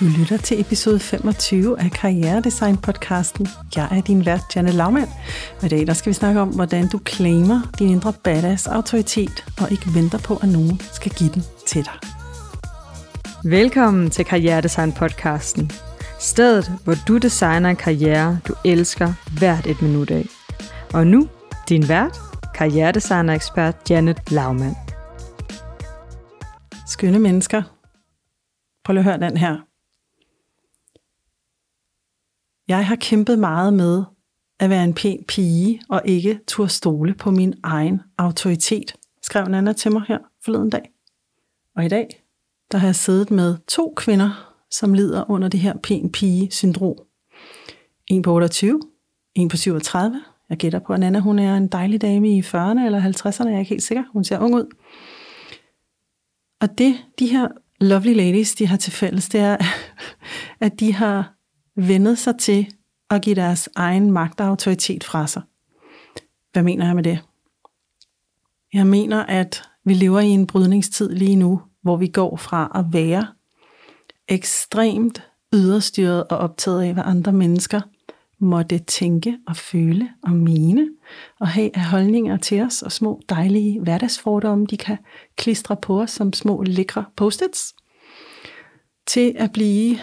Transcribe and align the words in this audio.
Du 0.00 0.04
lytter 0.18 0.36
til 0.36 0.60
episode 0.60 1.00
25 1.00 1.80
af 1.80 1.90
Karrieredesign 1.90 2.76
podcasten. 2.76 3.46
Jeg 3.76 3.88
er 3.90 4.00
din 4.00 4.26
vært, 4.26 4.56
Janne 4.56 4.72
Laumann, 4.72 5.08
og 5.58 5.64
i 5.64 5.68
dag 5.68 5.86
der 5.86 5.92
skal 5.92 6.10
vi 6.10 6.14
snakke 6.14 6.40
om, 6.40 6.48
hvordan 6.48 6.88
du 6.88 7.00
claimer 7.06 7.72
din 7.78 7.90
indre 7.90 8.12
badass 8.24 8.66
autoritet 8.66 9.44
og 9.60 9.70
ikke 9.70 9.94
venter 9.94 10.18
på, 10.18 10.36
at 10.36 10.48
nogen 10.48 10.80
skal 10.92 11.12
give 11.12 11.30
den 11.30 11.42
til 11.66 11.84
dig. 11.84 11.92
Velkommen 13.44 14.10
til 14.10 14.24
Karrieredesign 14.24 14.92
podcasten. 14.92 15.70
Stedet, 16.20 16.72
hvor 16.84 16.94
du 17.08 17.18
designer 17.18 17.70
en 17.70 17.76
karriere, 17.76 18.38
du 18.48 18.54
elsker 18.64 19.12
hvert 19.38 19.66
et 19.66 19.82
minut 19.82 20.10
af. 20.10 20.26
Og 20.94 21.06
nu, 21.06 21.28
din 21.68 21.88
vært, 21.88 22.18
karrieredesigner-ekspert 22.54 23.76
Janet 23.90 24.30
Laumann. 24.30 24.76
Skønne 26.86 27.18
mennesker. 27.18 27.62
Prøv 28.84 28.92
lige 28.92 29.00
at 29.00 29.04
høre 29.04 29.30
den 29.30 29.36
her. 29.36 29.75
Jeg 32.68 32.86
har 32.86 32.96
kæmpet 32.96 33.38
meget 33.38 33.74
med 33.74 34.04
at 34.60 34.70
være 34.70 34.84
en 34.84 34.94
pæn 34.94 35.24
pige 35.28 35.82
og 35.88 36.02
ikke 36.04 36.40
turde 36.46 36.68
stole 36.68 37.14
på 37.14 37.30
min 37.30 37.54
egen 37.62 38.00
autoritet, 38.18 38.96
skrev 39.22 39.46
Nana 39.46 39.72
til 39.72 39.92
mig 39.92 40.02
her 40.08 40.18
forleden 40.44 40.70
dag. 40.70 40.90
Og 41.76 41.84
i 41.84 41.88
dag, 41.88 42.22
der 42.72 42.78
har 42.78 42.86
jeg 42.86 42.94
siddet 42.94 43.30
med 43.30 43.56
to 43.68 43.92
kvinder, 43.96 44.54
som 44.70 44.94
lider 44.94 45.30
under 45.30 45.48
det 45.48 45.60
her 45.60 45.74
pæn 45.82 46.12
pige-syndrom. 46.12 46.96
En 48.06 48.22
på 48.22 48.34
28, 48.34 48.80
en 49.34 49.48
på 49.48 49.56
37. 49.56 50.22
Jeg 50.50 50.58
gætter 50.58 50.78
på, 50.78 50.92
at 50.92 51.00
Nana 51.00 51.18
hun 51.18 51.38
er 51.38 51.56
en 51.56 51.68
dejlig 51.68 52.00
dame 52.02 52.36
i 52.36 52.40
40'erne 52.40 52.84
eller 52.84 53.00
50'erne, 53.00 53.48
jeg 53.48 53.54
er 53.54 53.58
ikke 53.58 53.68
helt 53.68 53.82
sikker. 53.82 54.04
Hun 54.12 54.24
ser 54.24 54.38
ung 54.38 54.54
ud. 54.54 54.74
Og 56.60 56.78
det, 56.78 56.94
de 57.18 57.26
her 57.26 57.48
lovely 57.80 58.14
ladies, 58.14 58.54
de 58.54 58.66
har 58.66 58.76
til 58.76 58.92
fælles, 58.92 59.28
det 59.28 59.40
er, 59.40 59.56
at 60.66 60.80
de 60.80 60.92
har 60.92 61.35
vendet 61.76 62.18
sig 62.18 62.38
til 62.38 62.66
at 63.10 63.22
give 63.22 63.34
deres 63.34 63.68
egen 63.76 64.10
magt 64.10 64.40
og 64.40 64.46
autoritet 64.46 65.04
fra 65.04 65.26
sig. 65.26 65.42
Hvad 66.52 66.62
mener 66.62 66.86
jeg 66.86 66.94
med 66.94 67.02
det? 67.02 67.18
Jeg 68.72 68.86
mener, 68.86 69.22
at 69.22 69.62
vi 69.84 69.94
lever 69.94 70.20
i 70.20 70.28
en 70.28 70.46
brydningstid 70.46 71.10
lige 71.10 71.36
nu, 71.36 71.62
hvor 71.82 71.96
vi 71.96 72.06
går 72.06 72.36
fra 72.36 72.72
at 72.74 72.84
være 72.92 73.26
ekstremt 74.28 75.22
yderstyret 75.54 76.24
og 76.24 76.38
optaget 76.38 76.82
af, 76.82 76.92
hvad 76.92 77.02
andre 77.06 77.32
mennesker 77.32 77.80
måtte 78.38 78.78
tænke 78.78 79.38
og 79.46 79.56
føle 79.56 80.08
og 80.22 80.32
mene, 80.32 80.88
og 81.40 81.48
have 81.48 81.76
af 81.76 81.84
holdninger 81.84 82.36
til 82.36 82.62
os, 82.62 82.82
og 82.82 82.92
små 82.92 83.20
dejlige 83.28 83.80
hverdagsfordomme, 83.80 84.66
de 84.66 84.76
kan 84.76 84.98
klistre 85.36 85.76
på 85.76 86.02
os 86.02 86.10
som 86.10 86.32
små 86.32 86.62
lækre 86.62 87.04
post-its, 87.16 87.74
til 89.06 89.34
at 89.36 89.52
blive 89.52 89.98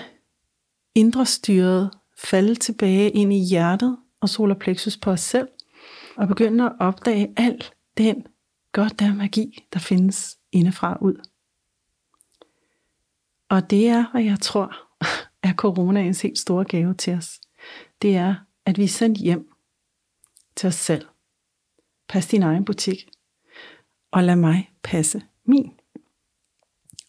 indre 0.96 1.26
styret, 1.26 1.92
falde 2.18 2.56
tilbage 2.56 3.10
ind 3.10 3.34
i 3.34 3.40
hjertet 3.50 3.98
og 4.22 4.30
solar 4.30 4.56
plexus 4.56 4.98
på 4.98 5.12
os 5.12 5.22
selv, 5.22 5.48
og 6.18 6.28
begynde 6.28 6.66
at 6.66 6.74
opdage 6.80 7.34
al 7.38 7.64
den 7.98 8.28
godt 8.72 9.00
der 9.00 9.14
magi, 9.14 9.68
der 9.74 9.80
findes 9.80 10.38
indefra 10.52 10.98
ud. 11.02 11.16
Og 13.50 13.70
det 13.70 13.88
er, 13.88 14.12
hvad 14.12 14.24
jeg 14.24 14.40
tror, 14.40 14.78
er 15.48 15.54
coronaens 15.54 16.22
helt 16.22 16.40
store 16.40 16.66
gave 16.66 16.94
til 16.94 17.14
os. 17.14 17.42
Det 18.02 18.16
er, 18.16 18.36
at 18.66 18.78
vi 18.78 18.84
er 18.84 18.88
sendt 18.88 19.18
hjem 19.18 19.50
til 20.56 20.68
os 20.68 20.76
selv. 20.76 21.06
Pas 22.08 22.28
din 22.28 22.44
egen 22.44 22.66
butik, 22.66 23.10
og 24.12 24.24
lad 24.24 24.36
mig 24.36 24.72
passe 24.84 25.22
min. 25.46 25.72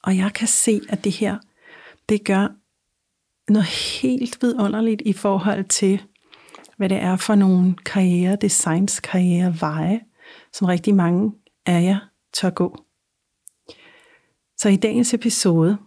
Og 0.02 0.16
jeg 0.16 0.32
kan 0.34 0.48
se, 0.48 0.80
at 0.88 1.04
det 1.04 1.12
her, 1.12 1.38
det 2.08 2.24
gør 2.24 2.48
noget 3.48 3.66
helt 3.66 4.42
vidunderligt 4.42 5.02
i 5.04 5.12
forhold 5.12 5.64
til, 5.64 6.02
hvad 6.76 6.88
det 6.88 6.96
er 6.96 7.16
for 7.16 7.34
nogle 7.34 7.74
karriere, 7.84 8.36
designs, 8.40 9.00
karriere, 9.00 9.54
veje, 9.60 10.00
som 10.52 10.66
rigtig 10.66 10.94
mange 10.94 11.32
af 11.66 11.82
jer 11.82 11.98
tør 12.32 12.50
gå. 12.50 12.84
Så 14.56 14.68
i 14.68 14.76
dagens 14.76 15.14
episode, 15.14 15.78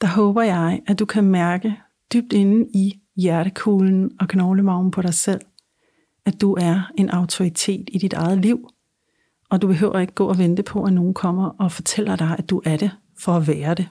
der 0.00 0.06
håber 0.06 0.42
jeg, 0.42 0.80
at 0.86 0.98
du 0.98 1.04
kan 1.04 1.24
mærke 1.24 1.76
dybt 2.12 2.32
inde 2.32 2.68
i 2.74 3.00
hjertekuglen 3.16 4.10
og 4.20 4.28
knoglemagen 4.28 4.90
på 4.90 5.02
dig 5.02 5.14
selv, 5.14 5.40
at 6.24 6.40
du 6.40 6.54
er 6.54 6.90
en 6.98 7.10
autoritet 7.10 7.88
i 7.92 7.98
dit 7.98 8.12
eget 8.12 8.38
liv, 8.38 8.68
og 9.50 9.62
du 9.62 9.66
behøver 9.66 9.98
ikke 9.98 10.14
gå 10.14 10.28
og 10.28 10.38
vente 10.38 10.62
på, 10.62 10.84
at 10.84 10.92
nogen 10.92 11.14
kommer 11.14 11.48
og 11.48 11.72
fortæller 11.72 12.16
dig, 12.16 12.36
at 12.38 12.50
du 12.50 12.62
er 12.64 12.76
det 12.76 12.90
for 13.18 13.32
at 13.32 13.48
være 13.48 13.74
det. 13.74 13.88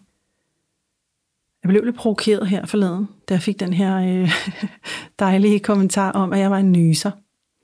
Jeg 1.63 1.69
blev 1.69 1.83
lidt 1.83 1.95
provokeret 1.95 2.47
her 2.47 2.65
forleden, 2.65 3.07
da 3.29 3.33
jeg 3.33 3.41
fik 3.41 3.59
den 3.59 3.73
her 3.73 3.97
øh, 3.97 4.31
dejlige 5.19 5.59
kommentar 5.59 6.11
om, 6.11 6.33
at 6.33 6.39
jeg 6.39 6.51
var 6.51 6.57
en 6.57 6.71
nyser. 6.71 7.11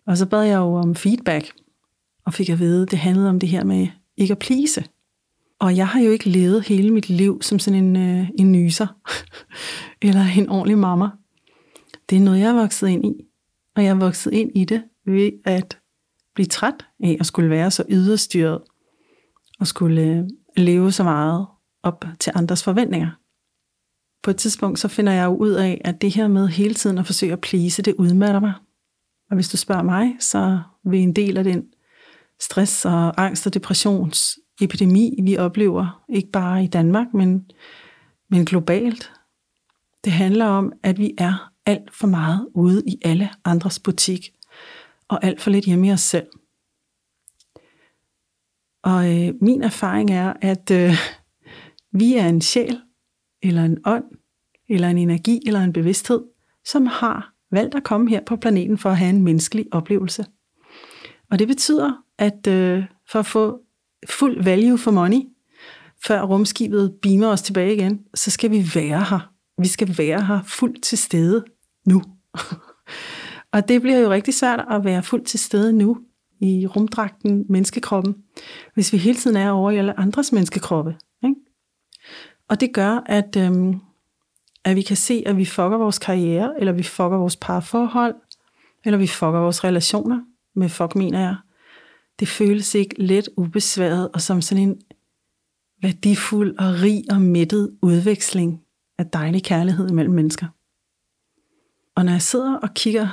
Og 0.08 0.18
så 0.18 0.26
bad 0.26 0.44
jeg 0.44 0.58
jo 0.58 0.76
om 0.76 0.96
feedback, 0.96 1.52
og 2.26 2.34
fik 2.34 2.50
at 2.50 2.60
vide, 2.60 2.84
at 2.84 2.92
det 2.92 3.00
handlede 3.00 3.30
om 3.30 3.40
det 3.40 3.50
her 3.50 3.64
med 3.64 3.88
ikke 4.18 4.32
at 4.32 4.40
plise. 4.40 4.84
Og 5.60 5.78
jeg 5.78 5.88
har 5.88 6.02
jo 6.02 6.12
ikke 6.12 6.30
levet 6.30 6.68
hele 6.68 6.92
mit 6.92 7.10
liv 7.10 7.42
som 7.42 7.60
sådan 7.60 7.84
en, 7.84 7.96
øh, 7.96 8.30
en 8.40 8.52
nyser, 8.52 8.88
eller 10.08 10.26
en 10.38 10.50
ordentlig 10.50 10.78
mamma. 10.78 11.10
Det 12.10 12.16
er 12.16 12.22
noget, 12.22 12.40
jeg 12.40 12.50
er 12.50 12.62
vokset 12.62 12.88
ind 12.88 13.06
i. 13.06 13.26
Og 13.76 13.84
jeg 13.84 13.90
er 13.90 13.96
vokset 13.96 14.34
ind 14.34 14.52
i 14.56 14.66
det 14.66 14.84
ved 15.06 15.32
at 15.46 15.78
blive 16.34 16.46
træt 16.46 16.86
af 17.04 17.18
at 17.20 17.26
skulle 17.26 17.50
være 17.50 17.72
så 17.72 17.84
yderstyret, 17.90 18.62
og 19.60 19.68
skulle 19.68 20.02
øh, 20.02 20.24
leve 20.58 20.92
så 20.92 21.04
meget 21.04 21.46
op 21.84 22.06
til 22.20 22.32
andres 22.36 22.64
forventninger 22.64 23.10
på 24.24 24.32
et 24.32 24.38
tidspunkt, 24.38 24.80
så 24.80 24.88
finder 24.88 25.14
jeg 25.14 25.26
jo 25.26 25.36
ud 25.36 25.52
af, 25.52 25.82
at 25.86 26.02
det 26.02 26.12
her 26.12 26.28
med 26.28 26.48
hele 26.48 26.74
tiden 26.74 26.98
at 26.98 27.06
forsøge 27.06 27.34
at 27.34 27.42
plise, 27.42 27.82
det 27.82 27.94
udmatter 27.98 28.40
mig. 28.40 28.54
Og 29.30 29.36
hvis 29.36 29.50
du 29.50 29.58
spørger 29.58 29.84
mig, 29.84 30.16
så 30.20 30.60
vil 30.86 31.00
en 31.00 31.14
del 31.14 31.38
af 31.38 31.44
den 31.44 31.64
stress 32.40 32.86
og 32.86 33.24
angst 33.24 33.48
og 33.48 33.54
depressionsepidemi, 33.54 35.20
vi 35.24 35.38
oplever, 35.38 36.04
ikke 36.10 36.32
bare 36.32 36.64
i 36.64 36.68
Danmark, 36.68 37.08
men, 37.14 37.52
men 38.30 38.46
globalt, 38.46 39.12
det 40.04 40.14
handler 40.14 40.46
om, 40.46 40.74
at 40.84 40.98
vi 40.98 41.14
er 41.18 41.52
alt 41.66 41.94
for 41.94 42.08
meget 42.08 42.48
ude 42.54 42.84
i 42.88 42.98
alle 43.06 43.30
andres 43.46 43.80
butik, 43.80 44.32
og 45.08 45.24
alt 45.24 45.42
for 45.42 45.52
lidt 45.52 45.66
hjemme 45.66 45.88
i 45.88 45.92
os 45.92 46.02
selv. 46.02 46.28
Og 48.84 49.14
øh, 49.14 49.34
min 49.42 49.64
erfaring 49.64 50.12
er, 50.12 50.34
at 50.42 50.72
øh, 50.72 50.94
vi 51.92 52.16
er 52.16 52.28
en 52.28 52.42
sjæl, 52.42 52.82
eller 53.48 53.64
en 53.64 53.78
ånd, 53.86 54.04
eller 54.70 54.90
en 54.90 54.98
energi, 54.98 55.40
eller 55.46 55.60
en 55.62 55.74
bevidsthed, 55.74 56.22
som 56.66 56.86
har 56.86 57.34
valgt 57.52 57.76
at 57.76 57.84
komme 57.84 58.10
her 58.10 58.22
på 58.26 58.36
planeten 58.36 58.78
for 58.78 58.90
at 58.90 58.98
have 58.98 59.10
en 59.10 59.22
menneskelig 59.22 59.66
oplevelse. 59.72 60.26
Og 61.32 61.40
det 61.40 61.48
betyder, 61.48 61.92
at 62.18 62.48
øh, 62.48 62.84
for 63.10 63.20
at 63.20 63.26
få 63.26 63.60
fuld 64.10 64.44
value 64.44 64.78
for 64.78 64.92
money, 64.92 65.22
før 66.06 66.22
rumskibet 66.22 66.94
beamer 67.02 67.28
os 67.28 67.42
tilbage 67.42 67.76
igen, 67.76 68.00
så 68.14 68.32
skal 68.32 68.52
vi 68.52 68.66
være 68.76 69.06
her. 69.10 69.32
Vi 69.62 69.68
skal 69.68 69.98
være 69.98 70.26
her 70.26 70.40
fuldt 70.46 70.84
til 70.84 70.98
stede 70.98 71.44
nu. 71.88 72.02
og 73.54 73.68
det 73.68 73.82
bliver 73.82 73.98
jo 73.98 74.12
rigtig 74.12 74.34
svært 74.34 74.66
at 74.72 74.86
være 74.86 75.04
fuldt 75.04 75.28
til 75.28 75.40
stede 75.40 75.74
nu 75.74 75.98
i 76.42 76.68
rumdragten, 76.68 77.46
menneskekroppen, 77.50 78.16
hvis 78.74 78.94
vi 78.94 78.98
hele 78.98 79.18
tiden 79.18 79.38
er 79.38 79.52
over 79.52 79.72
i 79.72 79.78
alle 79.78 80.00
andres 80.00 80.32
menneskekroppe. 80.32 80.96
Og 82.50 82.60
det 82.60 82.74
gør, 82.74 83.04
at, 83.06 83.36
øhm, 83.38 83.80
at 84.64 84.76
vi 84.76 84.82
kan 84.82 84.98
se, 84.98 85.24
at 85.26 85.38
vi 85.38 85.46
fucker 85.46 85.78
vores 85.78 86.00
karriere, 86.00 86.54
eller 86.60 86.72
vi 86.72 86.84
fucker 86.84 87.18
vores 87.18 87.36
parforhold, 87.36 88.16
eller 88.86 88.98
vi 88.98 89.08
fucker 89.08 89.40
vores 89.40 89.64
relationer. 89.64 90.22
Med 90.56 90.70
fuck 90.70 90.96
mener 90.96 91.20
jeg. 91.20 91.36
Det 92.20 92.28
føles 92.28 92.76
ikke 92.76 93.02
let 93.02 93.30
ubesværet, 93.38 94.10
og 94.14 94.22
som 94.22 94.42
sådan 94.42 94.64
en 94.64 94.82
værdifuld 95.82 96.58
og 96.60 96.82
rig 96.82 97.04
og 97.12 97.22
mættet 97.22 97.78
udveksling 97.82 98.62
af 98.98 99.06
dejlig 99.06 99.44
kærlighed 99.44 99.90
mellem 99.90 100.14
mennesker. 100.14 100.48
Og 101.96 102.06
når 102.06 102.12
jeg 102.12 102.22
sidder 102.22 102.56
og 102.56 102.74
kigger 102.74 103.08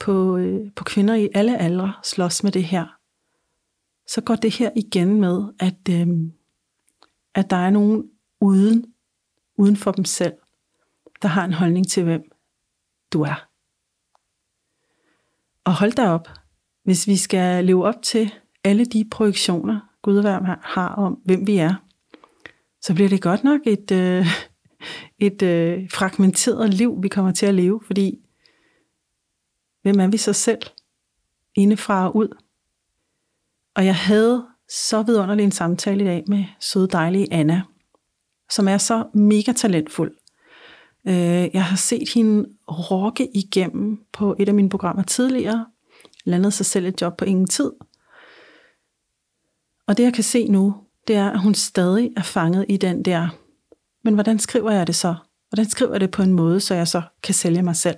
på, 0.00 0.36
øh, 0.36 0.72
på 0.76 0.84
kvinder 0.84 1.14
i 1.14 1.28
alle 1.34 1.58
aldre 1.58 1.92
slås 2.04 2.42
med 2.42 2.52
det 2.52 2.64
her, 2.64 2.86
så 4.08 4.20
går 4.20 4.34
det 4.34 4.54
her 4.54 4.70
igen 4.76 5.20
med, 5.20 5.44
at, 5.58 5.88
øh, 5.90 6.06
at 7.34 7.50
der 7.50 7.56
er 7.56 7.70
nogen 7.70 8.10
uden, 8.40 8.94
uden 9.58 9.76
for 9.76 9.92
dem 9.92 10.04
selv, 10.04 10.34
der 11.22 11.28
har 11.28 11.44
en 11.44 11.52
holdning 11.52 11.88
til, 11.88 12.04
hvem 12.04 12.22
du 13.12 13.22
er. 13.22 13.48
Og 15.64 15.78
hold 15.78 15.92
da 15.92 16.08
op, 16.08 16.28
hvis 16.84 17.06
vi 17.06 17.16
skal 17.16 17.64
leve 17.64 17.86
op 17.86 18.02
til 18.02 18.32
alle 18.64 18.84
de 18.84 19.08
projektioner, 19.10 19.80
Gud 20.02 20.22
har 20.62 20.88
om, 20.88 21.20
hvem 21.24 21.46
vi 21.46 21.56
er, 21.56 21.74
så 22.80 22.94
bliver 22.94 23.08
det 23.08 23.22
godt 23.22 23.44
nok 23.44 23.60
et, 23.66 23.90
øh, 23.90 24.26
et 25.28 25.42
øh, 25.42 25.90
fragmenteret 25.90 26.74
liv, 26.74 27.02
vi 27.02 27.08
kommer 27.08 27.32
til 27.32 27.46
at 27.46 27.54
leve, 27.54 27.80
fordi 27.86 28.18
hvem 29.82 30.00
er 30.00 30.06
vi 30.06 30.16
så 30.16 30.32
selv, 30.32 30.62
indefra 31.54 32.08
og 32.08 32.16
ud? 32.16 32.28
Og 33.74 33.86
jeg 33.86 33.96
havde 33.96 34.46
så 34.68 35.02
vidunderlig 35.02 35.44
en 35.44 35.52
samtale 35.52 36.02
i 36.02 36.06
dag 36.06 36.24
med 36.28 36.44
søde 36.60 36.88
dejlige 36.88 37.32
Anna, 37.32 37.62
som 38.50 38.68
er 38.68 38.78
så 38.78 39.04
mega 39.14 39.52
talentfuld. 39.52 40.16
Øh, 41.08 41.14
jeg 41.54 41.64
har 41.64 41.76
set 41.76 42.08
hende 42.14 42.48
rokke 42.68 43.28
igennem 43.36 44.04
på 44.12 44.36
et 44.38 44.48
af 44.48 44.54
mine 44.54 44.68
programmer 44.68 45.02
tidligere, 45.02 45.66
landede 46.24 46.52
sig 46.52 46.66
selv 46.66 46.86
et 46.86 47.00
job 47.02 47.16
på 47.16 47.24
ingen 47.24 47.46
tid. 47.46 47.72
Og 49.86 49.96
det 49.96 50.02
jeg 50.02 50.14
kan 50.14 50.24
se 50.24 50.48
nu, 50.48 50.74
det 51.08 51.16
er, 51.16 51.30
at 51.30 51.40
hun 51.40 51.54
stadig 51.54 52.10
er 52.16 52.22
fanget 52.22 52.66
i 52.68 52.76
den 52.76 53.04
der, 53.04 53.28
men 54.04 54.14
hvordan 54.14 54.38
skriver 54.38 54.70
jeg 54.70 54.86
det 54.86 54.94
så? 54.94 55.14
Hvordan 55.48 55.70
skriver 55.70 55.92
jeg 55.92 56.00
det 56.00 56.10
på 56.10 56.22
en 56.22 56.32
måde, 56.32 56.60
så 56.60 56.74
jeg 56.74 56.88
så 56.88 57.02
kan 57.22 57.34
sælge 57.34 57.62
mig 57.62 57.76
selv? 57.76 57.96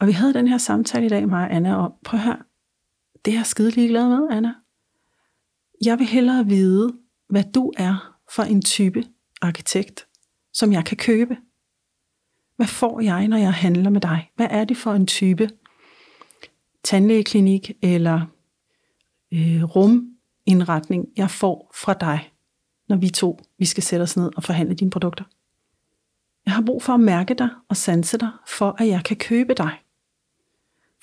Og 0.00 0.06
vi 0.06 0.12
havde 0.12 0.34
den 0.34 0.48
her 0.48 0.58
samtale 0.58 1.06
i 1.06 1.08
dag, 1.08 1.28
mig 1.28 1.44
og 1.44 1.54
Anna, 1.54 1.76
om, 1.76 1.92
prøv 2.04 2.20
at 2.20 2.24
høre, 2.24 2.38
det 3.24 3.32
er 3.32 3.36
jeg 3.38 3.46
skide 3.46 3.70
ligeglad 3.70 4.08
med, 4.08 4.28
Anna. 4.30 4.54
Jeg 5.84 5.98
vil 5.98 6.06
hellere 6.06 6.46
vide, 6.46 6.92
hvad 7.28 7.44
du 7.54 7.72
er 7.76 8.11
for 8.34 8.42
en 8.42 8.62
type 8.62 9.04
arkitekt, 9.40 10.06
som 10.52 10.72
jeg 10.72 10.84
kan 10.84 10.96
købe. 10.96 11.36
Hvad 12.56 12.66
får 12.66 13.00
jeg, 13.00 13.28
når 13.28 13.36
jeg 13.36 13.52
handler 13.52 13.90
med 13.90 14.00
dig? 14.00 14.30
Hvad 14.36 14.48
er 14.50 14.64
det 14.64 14.76
for 14.76 14.92
en 14.92 15.06
type 15.06 15.50
tandlægeklinik 16.82 17.70
eller 17.82 18.20
øh, 19.32 19.62
rumindretning, 19.64 21.08
jeg 21.16 21.30
får 21.30 21.72
fra 21.74 21.94
dig, 21.94 22.32
når 22.88 22.96
vi 22.96 23.10
to 23.10 23.40
vi 23.58 23.64
skal 23.64 23.82
sætte 23.82 24.02
os 24.02 24.16
ned 24.16 24.30
og 24.36 24.42
forhandle 24.42 24.74
dine 24.74 24.90
produkter? 24.90 25.24
Jeg 26.46 26.54
har 26.54 26.62
brug 26.62 26.82
for 26.82 26.92
at 26.92 27.00
mærke 27.00 27.34
dig 27.34 27.48
og 27.68 27.76
sanse 27.76 28.18
dig, 28.18 28.30
for 28.48 28.76
at 28.78 28.88
jeg 28.88 29.04
kan 29.04 29.16
købe 29.16 29.54
dig. 29.54 29.78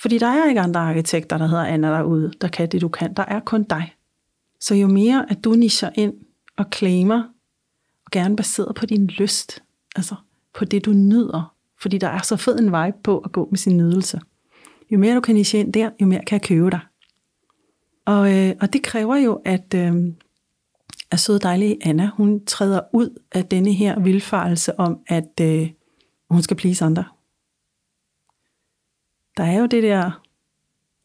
Fordi 0.02 0.18
der 0.18 0.28
er 0.28 0.50
ikke 0.50 0.62
andre 0.62 0.80
arkitekter, 0.80 1.38
der 1.38 1.48
hedder 1.48 1.66
Anna 1.66 1.88
derude, 1.88 2.32
der 2.42 2.48
kan 2.48 2.70
det, 2.70 2.82
du 2.82 2.88
kan. 2.90 3.14
Der 3.14 3.26
er 3.26 3.40
kun 3.40 3.64
dig. 3.64 3.96
Så 4.60 4.76
jo 4.76 4.88
mere, 4.88 5.32
at 5.32 5.44
du 5.44 5.52
nischer 5.52 5.90
ind 5.96 6.14
og 6.60 6.66
claimer, 6.74 7.24
og 8.06 8.12
gerne 8.12 8.36
baseret 8.36 8.76
på 8.76 8.86
din 8.86 9.08
lyst, 9.08 9.64
altså 9.96 10.16
på 10.54 10.66
det, 10.66 10.86
du 10.86 10.92
nyder, 10.94 11.56
fordi 11.82 11.98
der 11.98 12.08
er 12.08 12.22
så 12.22 12.36
fed 12.36 12.60
en 12.60 12.66
vibe 12.66 12.98
på 13.04 13.18
at 13.18 13.32
gå 13.32 13.48
med 13.52 13.58
sin 13.58 13.78
nydelse. 13.78 14.22
Jo 14.92 14.98
mere 14.98 15.16
du 15.16 15.22
kan 15.22 15.36
niche 15.36 15.60
ind 15.60 15.74
der, 15.74 15.90
jo 16.02 16.06
mere 16.06 16.26
kan 16.28 16.36
jeg 16.36 16.48
købe 16.48 16.70
dig. 16.70 16.80
Og, 18.06 18.38
øh, 18.38 18.56
og 18.62 18.74
det 18.74 18.84
kræver 18.84 19.16
jo, 19.16 19.42
at, 19.46 19.74
øh, 19.76 19.94
at 21.12 21.20
søde 21.20 21.40
dejlige 21.40 21.78
Anna, 21.82 22.12
hun 22.14 22.46
træder 22.46 22.82
ud 22.94 23.22
af 23.32 23.46
denne 23.46 23.74
her 23.74 24.00
vilfarelse 24.00 24.80
om, 24.80 25.00
at 25.08 25.40
øh, 25.42 25.70
hun 26.30 26.42
skal 26.42 26.58
please 26.58 26.86
andre. 26.86 27.06
Der 29.38 29.44
er 29.44 29.60
jo 29.60 29.66
det 29.66 29.84
der 29.84 30.22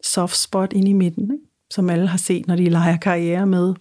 soft 0.05 0.37
spot 0.37 0.73
inde 0.73 0.91
i 0.91 0.93
midten, 0.93 1.33
ikke? 1.33 1.45
som 1.71 1.91
alle 1.91 2.07
har 2.07 2.19
set, 2.19 2.47
når 2.47 2.57
de 2.57 2.69
leger 2.69 2.97
karriere 2.97 3.47
med. 3.47 3.75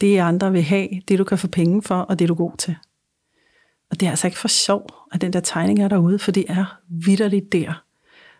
Det 0.00 0.18
andre 0.18 0.52
vil 0.52 0.62
have, 0.62 0.88
det 1.08 1.18
du 1.18 1.24
kan 1.24 1.38
få 1.38 1.48
penge 1.48 1.82
for, 1.82 1.94
og 1.94 2.18
det 2.18 2.28
du 2.28 2.34
er 2.34 2.38
god 2.38 2.56
til. 2.58 2.76
Og 3.90 4.00
det 4.00 4.06
er 4.06 4.10
altså 4.10 4.26
ikke 4.26 4.38
for 4.38 4.48
sjov, 4.48 4.90
at 5.12 5.20
den 5.20 5.32
der 5.32 5.40
tegning 5.40 5.80
er 5.80 5.88
derude, 5.88 6.18
for 6.18 6.32
det 6.32 6.44
er 6.48 6.80
vidderligt 6.88 7.52
der, 7.52 7.84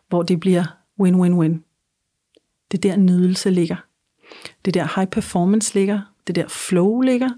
hvor 0.09 0.23
det 0.23 0.41
bliver 0.41 0.65
win-win-win. 1.01 1.65
Det 2.71 2.85
er 2.85 2.91
der 2.91 2.97
nydelse 2.97 3.51
ligger. 3.51 3.77
Det 4.65 4.77
er 4.77 4.83
der 4.83 5.01
high 5.01 5.11
performance 5.11 5.75
ligger. 5.75 6.01
Det 6.27 6.39
er 6.39 6.43
der 6.43 6.49
flow 6.49 7.01
ligger. 7.01 7.31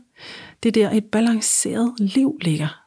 Det 0.63 0.77
er 0.77 0.83
der 0.83 0.97
et 0.97 1.05
balanceret 1.05 1.95
liv 1.99 2.39
ligger. 2.43 2.81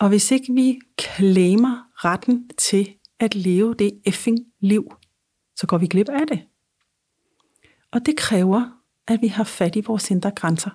Og 0.00 0.08
hvis 0.08 0.30
ikke 0.30 0.52
vi 0.52 0.78
klemmer 0.98 2.04
retten 2.04 2.50
til 2.58 2.94
at 3.20 3.34
leve 3.34 3.74
det 3.74 4.00
effing 4.04 4.38
liv, 4.60 4.94
så 5.56 5.66
går 5.66 5.78
vi 5.78 5.86
glip 5.86 6.08
af 6.08 6.26
det. 6.26 6.42
Og 7.92 8.06
det 8.06 8.16
kræver, 8.16 8.75
at 9.08 9.22
vi 9.22 9.26
har 9.28 9.44
fat 9.44 9.76
i 9.76 9.80
vores 9.80 10.10
indre 10.10 10.30
grænser. 10.30 10.70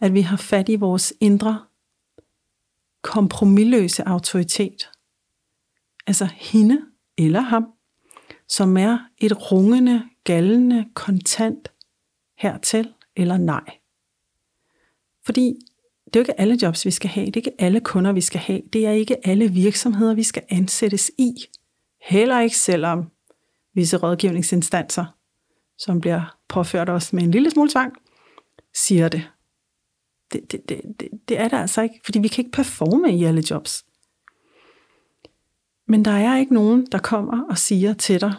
At 0.00 0.14
vi 0.14 0.20
har 0.20 0.36
fat 0.36 0.68
i 0.68 0.76
vores 0.76 1.12
indre 1.20 1.64
kompromilløse 3.02 4.08
autoritet. 4.08 4.90
Altså 6.06 6.24
hende 6.24 6.80
eller 7.18 7.40
ham, 7.40 7.66
som 8.48 8.76
er 8.76 8.98
et 9.18 9.52
rungende, 9.52 10.02
gallende 10.24 10.88
kontant 10.94 11.72
hertil 12.38 12.92
eller 13.16 13.36
nej. 13.36 13.78
Fordi 15.24 15.54
det 16.04 16.16
er 16.16 16.20
jo 16.20 16.22
ikke 16.22 16.40
alle 16.40 16.58
jobs, 16.62 16.86
vi 16.86 16.90
skal 16.90 17.10
have. 17.10 17.26
Det 17.26 17.36
er 17.36 17.40
ikke 17.40 17.54
alle 17.58 17.80
kunder, 17.80 18.12
vi 18.12 18.20
skal 18.20 18.40
have. 18.40 18.62
Det 18.72 18.86
er 18.86 18.90
ikke 18.90 19.26
alle 19.26 19.48
virksomheder, 19.48 20.14
vi 20.14 20.22
skal 20.22 20.42
ansættes 20.48 21.10
i. 21.18 21.34
Heller 22.02 22.40
ikke 22.40 22.56
selvom 22.56 23.10
visse 23.74 23.96
rådgivningsinstanser, 23.96 25.04
som 25.84 26.00
bliver 26.00 26.36
påført 26.48 26.88
os 26.88 27.12
med 27.12 27.22
en 27.22 27.30
lille 27.30 27.50
smule 27.50 27.70
tvang, 27.70 27.92
siger 28.74 29.08
det. 29.08 29.30
Det, 30.32 30.52
det, 30.52 30.68
det, 30.68 30.80
det, 31.00 31.08
det 31.28 31.40
er 31.40 31.48
det 31.48 31.56
altså 31.56 31.82
ikke, 31.82 32.00
fordi 32.04 32.18
vi 32.18 32.28
kan 32.28 32.44
ikke 32.44 32.56
performe 32.56 33.16
i 33.16 33.24
alle 33.24 33.42
jobs. 33.50 33.84
Men 35.86 36.04
der 36.04 36.10
er 36.10 36.36
ikke 36.36 36.54
nogen, 36.54 36.86
der 36.92 36.98
kommer 36.98 37.44
og 37.50 37.58
siger 37.58 37.94
til 37.94 38.20
dig, 38.20 38.34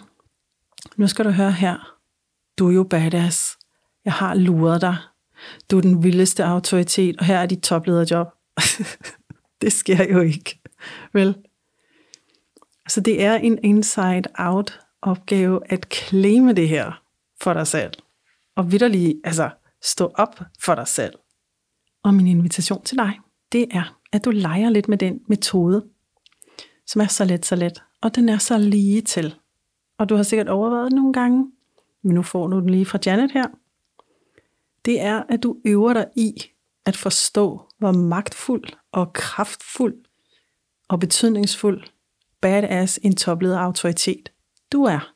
nu 0.95 1.07
skal 1.07 1.25
du 1.25 1.29
høre 1.29 1.51
her, 1.51 1.97
du 2.57 2.69
er 2.69 2.73
jo 2.73 2.83
badass, 2.83 3.57
jeg 4.05 4.13
har 4.13 4.35
luret 4.35 4.81
dig, 4.81 4.97
du 5.71 5.77
er 5.77 5.81
den 5.81 6.03
vildeste 6.03 6.43
autoritet, 6.43 7.17
og 7.19 7.25
her 7.25 7.37
er 7.37 7.45
dit 7.45 7.59
toplederjob. 7.59 8.27
det 9.61 9.73
sker 9.73 10.11
jo 10.11 10.19
ikke, 10.21 10.61
vel? 11.13 11.35
Så 12.87 13.01
det 13.01 13.23
er 13.23 13.35
en 13.35 13.59
inside-out 13.63 14.79
opgave 15.01 15.59
at 15.69 15.93
claime 15.93 16.53
det 16.53 16.69
her 16.69 17.02
for 17.43 17.53
dig 17.53 17.67
selv. 17.67 17.93
Og 18.55 18.71
vidderlig, 18.71 19.15
altså 19.23 19.49
stå 19.81 20.11
op 20.15 20.39
for 20.59 20.75
dig 20.75 20.87
selv. 20.87 21.13
Og 22.03 22.13
min 22.13 22.27
invitation 22.27 22.83
til 22.83 22.97
dig, 22.97 23.19
det 23.51 23.67
er, 23.71 23.99
at 24.11 24.25
du 24.25 24.31
leger 24.31 24.69
lidt 24.69 24.87
med 24.87 24.97
den 24.97 25.19
metode, 25.27 25.85
som 26.87 27.01
er 27.01 27.07
så 27.07 27.25
let, 27.25 27.45
så 27.45 27.55
let. 27.55 27.83
Og 28.01 28.15
den 28.15 28.29
er 28.29 28.37
så 28.37 28.57
lige 28.57 29.01
til. 29.01 29.35
Og 29.97 30.09
du 30.09 30.15
har 30.15 30.23
sikkert 30.23 30.49
overvejet 30.49 30.91
den 30.91 30.95
nogle 30.95 31.13
gange, 31.13 31.51
men 32.03 32.15
nu 32.15 32.21
får 32.21 32.47
du 32.47 32.59
den 32.59 32.69
lige 32.69 32.85
fra 32.85 32.99
Janet 33.05 33.31
her 33.31 33.47
det 34.85 35.01
er, 35.01 35.23
at 35.29 35.43
du 35.43 35.57
øver 35.65 35.93
dig 35.93 36.05
i 36.15 36.33
at 36.85 36.97
forstå, 36.97 37.61
hvor 37.77 37.91
magtfuld 37.91 38.63
og 38.91 39.13
kraftfuld 39.13 39.95
og 40.89 40.99
betydningsfuld 40.99 41.83
badass 42.41 42.99
en 43.03 43.15
topleder 43.15 43.59
autoritet 43.59 44.31
du 44.71 44.83
er. 44.83 45.12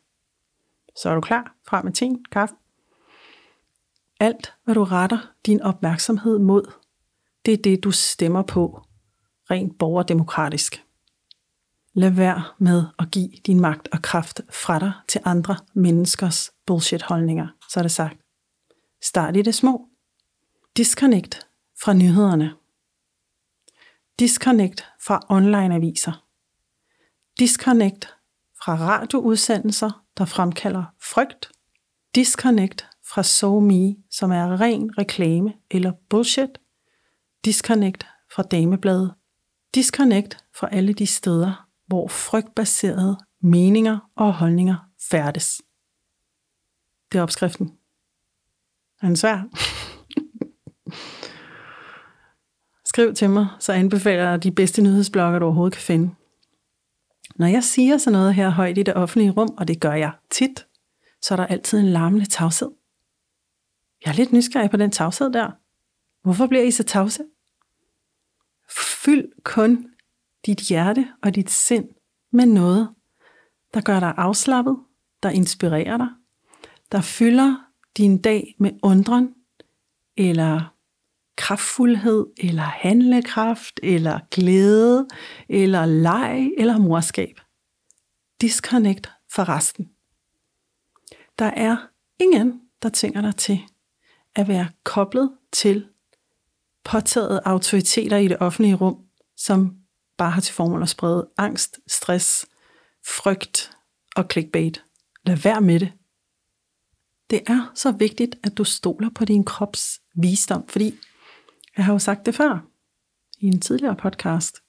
Så 1.02 1.10
er 1.10 1.16
du 1.16 1.22
klar? 1.22 1.56
Frem 1.68 1.86
med 1.86 1.94
ting, 1.94 2.26
kaffe. 2.32 2.56
Alt, 4.20 4.54
hvad 4.64 4.76
du 4.76 4.84
retter 4.84 5.34
din 5.46 5.62
opmærksomhed 5.62 6.40
mod, 6.40 6.72
det 7.46 7.54
er 7.54 7.58
det, 7.58 7.84
du 7.84 7.92
stemmer 7.92 8.42
på, 8.42 8.82
rent 9.52 9.78
borgerdemokratisk. 9.80 10.84
Lad 11.94 12.10
være 12.10 12.44
med 12.58 12.86
at 13.00 13.12
give 13.12 13.30
din 13.46 13.60
magt 13.60 13.88
og 13.92 14.02
kraft 14.02 14.42
fra 14.50 14.80
dig 14.80 14.94
til 15.08 15.22
andre 15.26 15.58
menneskers 15.74 16.52
bullshit-holdninger, 16.66 17.48
så 17.70 17.80
er 17.80 17.82
det 17.82 17.92
sagt. 17.92 18.18
Start 19.02 19.38
i 19.38 19.42
det 19.42 19.56
små. 19.56 19.88
Disconnect 20.78 21.48
fra 21.84 21.94
nyhederne. 21.94 22.54
Disconnect 24.20 24.86
fra 25.02 25.20
online-aviser. 25.30 26.26
Disconnect 27.40 28.16
fra 28.64 28.76
radioudsendelser, 28.76 30.07
der 30.18 30.26
fremkalder 30.26 30.84
frygt. 31.02 31.52
Disconnect 32.16 32.88
fra 33.14 33.24
SoMe, 33.24 33.96
som 34.12 34.32
er 34.32 34.62
ren 34.62 34.98
reklame 34.98 35.54
eller 35.72 35.92
bullshit. 36.10 36.50
Disconnect 37.46 38.08
fra 38.32 38.44
damebladet. 38.44 39.14
Disconnect 39.76 40.38
fra 40.56 40.70
alle 40.72 40.94
de 40.94 41.08
steder, 41.08 41.68
hvor 41.88 42.08
frygtbaserede 42.08 43.18
meninger 43.42 44.00
og 44.16 44.34
holdninger 44.34 44.76
færdes. 45.10 45.62
Det 47.12 47.18
er 47.18 47.24
opskriften. 47.24 47.72
Er 49.02 49.08
den 49.08 49.16
svær? 49.16 49.44
Skriv 52.86 53.14
til 53.14 53.30
mig, 53.30 53.48
så 53.60 53.74
anbefaler 53.74 54.30
jeg 54.30 54.44
de 54.44 54.52
bedste 54.52 54.82
nyhedsblogger, 54.82 55.40
du 55.40 55.46
overhovedet 55.46 55.74
kan 55.74 55.82
finde. 55.82 56.16
Når 57.38 57.48
jeg 57.48 57.64
siger 57.64 57.98
sådan 57.98 58.14
noget 58.14 58.36
her 58.36 58.50
højt 58.50 58.78
i 58.78 58.84
det 58.84 58.94
offentlige 58.96 59.32
rum, 59.32 59.56
og 59.58 59.68
det 59.68 59.82
gør 59.82 59.94
jeg 59.94 60.12
tit, 60.30 60.68
så 61.22 61.34
er 61.34 61.36
der 61.36 61.46
altid 61.46 61.80
en 61.80 61.86
larmende 61.86 62.26
tavshed. 62.26 62.72
Jeg 64.06 64.12
er 64.12 64.16
lidt 64.16 64.34
nysgerrig 64.34 64.70
på 64.70 64.78
den 64.78 64.92
tavshed 64.92 65.32
der. 65.32 65.52
Hvorfor 66.24 66.48
bliver 66.48 66.64
I 66.64 66.72
så 66.72 66.84
tavse? 66.84 67.24
Fyld 69.04 69.44
kun 69.44 69.90
dit 70.46 70.60
hjerte 70.60 71.08
og 71.24 71.36
dit 71.36 71.52
sind 71.52 71.90
med 72.32 72.46
noget, 72.46 72.90
der 73.74 73.82
gør 73.82 74.00
dig 74.00 74.14
afslappet, 74.18 74.78
der 75.24 75.30
inspirerer 75.30 75.98
dig, 75.98 76.08
der 76.92 77.02
fylder 77.02 77.56
din 77.98 78.22
dag 78.22 78.56
med 78.60 78.72
undren, 78.84 79.34
eller 80.18 80.77
kraftfuldhed, 81.38 82.26
eller 82.38 82.64
handlekraft, 82.64 83.80
eller 83.84 84.20
glæde, 84.32 85.08
eller 85.50 85.86
leg, 85.86 86.52
eller 86.58 86.78
morskab. 86.78 87.40
Disconnect 88.42 89.10
fra 89.32 89.44
resten. 89.44 89.90
Der 91.40 91.46
er 91.46 91.78
ingen, 92.20 92.62
der 92.82 92.90
tvinger 92.94 93.22
dig 93.22 93.36
til 93.36 93.60
at 94.36 94.48
være 94.48 94.70
koblet 94.84 95.32
til 95.52 95.86
påtaget 96.84 97.42
autoriteter 97.46 98.18
i 98.18 98.28
det 98.28 98.38
offentlige 98.40 98.76
rum, 98.76 98.98
som 99.38 99.76
bare 100.18 100.32
har 100.32 100.42
til 100.42 100.54
formål 100.54 100.82
at 100.82 100.90
sprede 100.90 101.30
angst, 101.38 101.80
stress, 101.88 102.46
frygt 103.08 103.72
og 104.16 104.26
clickbait. 104.32 104.84
Lad 105.26 105.36
være 105.36 105.62
med 105.62 105.80
det. 105.80 105.92
Det 107.30 107.42
er 107.48 107.72
så 107.76 107.92
vigtigt, 107.92 108.36
at 108.44 108.58
du 108.58 108.64
stoler 108.64 109.10
på 109.16 109.26
din 109.26 109.44
krops 109.44 110.02
visdom, 110.16 110.68
fordi 110.68 110.96
jeg 111.78 111.86
har 111.86 111.94
jo 111.94 112.00
sagt 112.00 112.26
det 112.26 112.36
før 112.36 112.68
i 113.40 113.48
en 113.48 113.60
tidligere 113.60 113.96
podcast. 113.96 114.64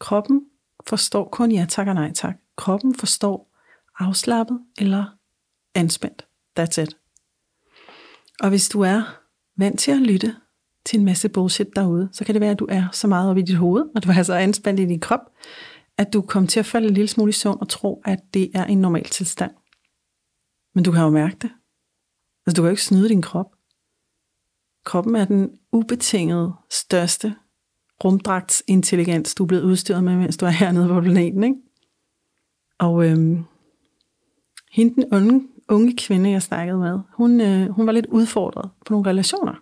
Kroppen 0.00 0.42
forstår 0.86 1.28
kun 1.28 1.52
ja 1.52 1.66
tak 1.68 1.88
og 1.88 1.94
nej 1.94 2.12
tak. 2.12 2.36
Kroppen 2.56 2.94
forstår 2.94 3.54
afslappet 3.98 4.60
eller 4.78 5.04
anspændt. 5.74 6.26
That's 6.60 6.80
it. 6.82 6.96
Og 8.40 8.48
hvis 8.48 8.68
du 8.68 8.80
er 8.80 9.20
vant 9.56 9.80
til 9.80 9.90
at 9.90 10.00
lytte 10.00 10.36
til 10.84 10.98
en 10.98 11.04
masse 11.04 11.28
bullshit 11.28 11.76
derude, 11.76 12.08
så 12.12 12.24
kan 12.24 12.34
det 12.34 12.40
være, 12.40 12.50
at 12.50 12.58
du 12.58 12.66
er 12.70 12.88
så 12.92 13.06
meget 13.06 13.30
oppe 13.30 13.42
i 13.42 13.44
dit 13.44 13.56
hoved, 13.56 13.84
og 13.94 14.04
du 14.04 14.08
er 14.10 14.22
så 14.22 14.34
anspændt 14.34 14.80
i 14.80 14.84
din 14.84 15.00
krop, 15.00 15.20
at 15.98 16.12
du 16.12 16.22
kommer 16.22 16.48
til 16.48 16.60
at 16.60 16.66
falde 16.66 16.88
en 16.88 16.94
lille 16.94 17.08
smule 17.08 17.30
i 17.30 17.32
søvn 17.32 17.58
og 17.60 17.68
tro, 17.68 18.02
at 18.04 18.34
det 18.34 18.50
er 18.54 18.64
en 18.64 18.80
normal 18.80 19.04
tilstand. 19.04 19.50
Men 20.74 20.84
du 20.84 20.92
kan 20.92 21.02
jo 21.02 21.10
mærke 21.10 21.36
det. 21.42 21.50
Altså, 22.46 22.56
du 22.56 22.62
kan 22.62 22.64
jo 22.64 22.70
ikke 22.70 22.82
snyde 22.82 23.08
din 23.08 23.22
krop. 23.22 23.53
Kroppen 24.84 25.16
er 25.16 25.24
den 25.24 25.50
ubetingede 25.72 26.52
største 26.70 27.34
rumdragtsintelligens, 28.04 29.34
du 29.34 29.42
er 29.42 29.46
blevet 29.46 29.62
udstyret 29.62 30.04
med, 30.04 30.16
mens 30.16 30.36
du 30.36 30.46
er 30.46 30.50
hernede 30.50 30.88
på 30.88 31.00
planeten. 31.00 31.44
Ikke? 31.44 31.56
Og 32.78 33.06
øhm, 33.06 33.44
hende, 34.72 34.94
den 34.94 35.04
unge, 35.12 35.48
unge 35.68 35.96
kvinde, 35.96 36.30
jeg 36.30 36.42
snakkede 36.42 36.78
med, 36.78 37.00
hun, 37.16 37.40
øh, 37.40 37.68
hun 37.68 37.86
var 37.86 37.92
lidt 37.92 38.06
udfordret 38.06 38.70
på 38.86 38.92
nogle 38.92 39.10
relationer, 39.10 39.54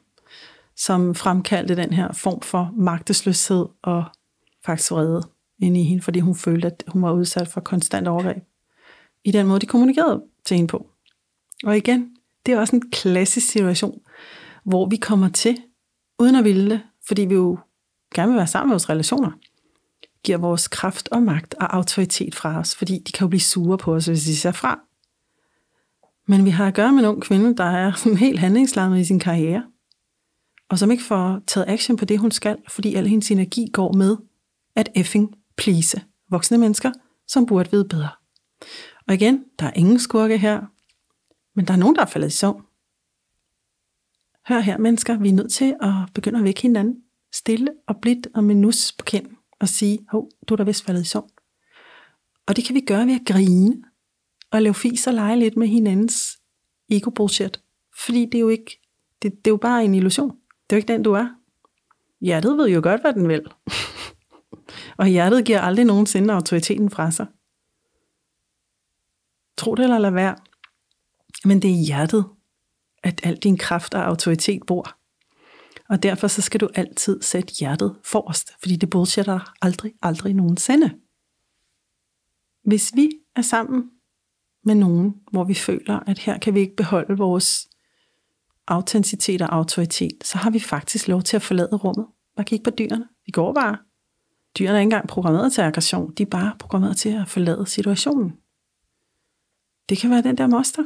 som 0.77 1.15
fremkaldte 1.15 1.77
den 1.77 1.93
her 1.93 2.13
form 2.13 2.41
for 2.41 2.73
magtesløshed 2.77 3.67
og 3.83 4.05
faktisk 4.65 4.91
vrede 4.91 5.23
ind 5.59 5.77
i 5.77 5.83
hende, 5.83 6.03
fordi 6.03 6.21
hun 6.21 6.35
følte, 6.35 6.67
at 6.67 6.85
hun 6.89 7.03
var 7.03 7.13
udsat 7.13 7.49
for 7.49 7.61
konstant 7.61 8.09
overgreb. 8.09 8.43
I 9.25 9.31
den 9.31 9.47
måde, 9.47 9.61
de 9.61 9.67
kommunikerede 9.67 10.23
til 10.45 10.57
hende 10.57 10.69
på. 10.69 10.87
Og 11.65 11.77
igen, 11.77 12.17
det 12.47 12.55
er 12.55 12.61
også 12.61 12.77
en 12.77 12.91
klassisk 12.91 13.47
situation, 13.47 14.01
hvor 14.65 14.89
vi 14.89 14.97
kommer 14.97 15.29
til, 15.29 15.63
uden 16.19 16.35
at 16.35 16.45
ville 16.45 16.71
det, 16.71 16.81
fordi 17.07 17.23
vi 17.23 17.35
jo 17.35 17.59
gerne 18.15 18.33
vil 18.33 18.37
være 18.37 18.47
sammen 18.47 18.69
med 18.69 18.75
vores 18.75 18.91
relationer, 18.91 19.31
giver 20.25 20.39
vores 20.39 20.69
kraft 20.69 21.09
og 21.13 21.23
magt 21.23 21.55
og 21.55 21.77
autoritet 21.77 22.35
fra 22.35 22.59
os, 22.59 22.75
fordi 22.75 22.99
de 22.99 23.13
kan 23.13 23.25
jo 23.25 23.29
blive 23.29 23.41
sure 23.41 23.79
på 23.79 23.95
os, 23.95 24.07
hvis 24.07 24.25
de 24.25 24.37
ser 24.37 24.53
fra. 24.53 24.81
Men 26.27 26.45
vi 26.45 26.51
har 26.51 26.67
at 26.67 26.75
gøre 26.75 26.93
med 26.93 26.99
en 26.99 27.09
ung 27.09 27.23
kvinde, 27.23 27.57
der 27.57 27.65
er 27.65 27.93
sådan 27.93 28.19
helt 28.19 28.39
handlingslammet 28.39 29.01
i 29.01 29.05
sin 29.05 29.19
karriere, 29.19 29.65
og 30.69 30.79
som 30.79 30.91
ikke 30.91 31.03
får 31.03 31.41
taget 31.47 31.69
action 31.69 31.97
på 31.97 32.05
det, 32.05 32.19
hun 32.19 32.31
skal, 32.31 32.57
fordi 32.69 32.95
al 32.95 33.07
hendes 33.07 33.31
energi 33.31 33.67
går 33.73 33.93
med 33.93 34.17
at 34.77 34.89
effing 34.95 35.35
please 35.57 36.03
voksne 36.31 36.59
mennesker, 36.59 36.93
som 37.29 37.47
burde 37.47 37.71
vide 37.71 37.89
bedre. 37.89 38.09
Og 39.09 39.15
igen, 39.15 39.45
der 39.59 39.67
er 39.67 39.73
ingen 39.77 39.99
skurke 39.99 40.39
her, 40.39 40.61
men 41.55 41.67
der 41.67 41.73
er 41.73 41.79
nogen, 41.79 41.97
der 41.97 42.03
er 42.03 42.07
faldet 42.07 42.29
i 42.29 42.37
søvn. 42.37 42.63
Hør 44.49 44.61
her, 44.61 44.79
mennesker, 44.79 45.19
vi 45.19 45.29
er 45.29 45.33
nødt 45.33 45.53
til 45.53 45.77
at 45.81 45.93
begynde 46.15 46.39
at 46.39 46.45
vække 46.45 46.63
hinanden 46.63 47.03
stille 47.33 47.73
og 47.87 47.97
blidt 47.97 48.29
og 48.35 48.45
med 48.45 48.55
nus 48.55 48.93
på 48.93 49.05
kind 49.05 49.27
og 49.61 49.69
sige, 49.69 49.99
hov, 50.09 50.31
du 50.49 50.55
er 50.55 50.57
da 50.57 50.63
vist 50.63 50.85
faldet 50.85 51.03
i 51.03 51.05
søvn. 51.05 51.31
Og 52.47 52.57
det 52.57 52.65
kan 52.65 52.75
vi 52.75 52.81
gøre 52.81 53.07
ved 53.07 53.15
at 53.15 53.27
grine 53.27 53.83
og 54.51 54.63
lave 54.63 54.75
fis 54.75 55.07
og 55.07 55.15
lege 55.15 55.39
lidt 55.39 55.57
med 55.57 55.67
hinandens 55.67 56.39
ego-bullshit. 56.91 57.61
Fordi 58.05 58.25
det 58.25 58.35
er 58.35 58.41
jo 58.41 58.49
ikke, 58.49 58.81
det, 59.23 59.45
det 59.45 59.47
er 59.47 59.53
jo 59.53 59.57
bare 59.57 59.85
en 59.85 59.95
illusion. 59.95 60.31
Det 60.31 60.73
er 60.73 60.77
jo 60.77 60.79
ikke 60.79 60.93
den, 60.93 61.03
du 61.03 61.13
er. 61.13 61.29
Hjertet 62.21 62.59
ved 62.59 62.69
jo 62.69 62.81
godt, 62.83 63.01
hvad 63.01 63.13
den 63.13 63.29
vil. 63.29 63.43
og 65.01 65.07
hjertet 65.07 65.45
giver 65.45 65.61
aldrig 65.61 65.85
nogensinde 65.85 66.35
autoriteten 66.35 66.91
fra 66.91 67.11
sig. 67.11 67.27
Tro 69.57 69.75
det 69.75 69.83
eller 69.83 69.99
lad 69.99 70.11
være. 70.11 70.37
Men 71.45 71.63
det 71.63 71.71
er 71.71 71.85
hjertet, 71.87 72.25
at 73.03 73.21
al 73.23 73.37
din 73.37 73.57
kraft 73.57 73.95
og 73.95 74.05
autoritet 74.05 74.63
bor. 74.67 74.97
Og 75.89 76.03
derfor 76.03 76.29
så 76.29 76.43
skal 76.43 76.61
du 76.61 76.69
altid 76.75 77.23
sætte 77.23 77.55
hjertet 77.61 77.97
forrest, 78.05 78.53
fordi 78.61 78.77
det 78.77 78.91
bullshitter 78.91 79.55
aldrig, 79.63 79.93
aldrig 80.03 80.35
nogensinde. 80.35 80.95
Hvis 82.65 82.93
vi 82.95 83.11
er 83.37 83.43
sammen 83.43 83.91
med 84.65 84.75
nogen, 84.75 85.15
hvor 85.33 85.45
vi 85.45 85.55
føler, 85.55 86.01
at 86.07 86.19
her 86.19 86.39
kan 86.39 86.55
vi 86.55 86.61
ikke 86.61 86.77
beholde 86.77 87.19
vores 87.19 87.69
autenticitet 88.67 89.43
og 89.43 89.55
autoritet, 89.55 90.25
så 90.25 90.39
har 90.39 90.51
vi 90.51 90.61
faktisk 90.61 91.09
lov 91.09 91.23
til 91.23 91.37
at 91.37 91.43
forlade 91.43 91.77
rummet. 91.77 92.07
Bare 92.37 92.45
kigge 92.45 92.65
på 92.65 92.71
dyrene. 92.71 93.09
De 93.27 93.33
går 93.33 93.53
bare. 93.53 93.79
Dyrene 94.59 94.77
er 94.77 94.81
ikke 94.81 94.87
engang 94.87 95.09
programmeret 95.09 95.53
til 95.53 95.61
aggression. 95.61 96.15
De 96.15 96.23
er 96.23 96.27
bare 96.27 96.57
programmeret 96.59 96.97
til 96.97 97.09
at 97.09 97.29
forlade 97.29 97.67
situationen. 97.67 98.33
Det 99.89 99.99
kan 99.99 100.11
være 100.11 100.23
den 100.23 100.39
der 100.39 100.47
moster. 100.47 100.85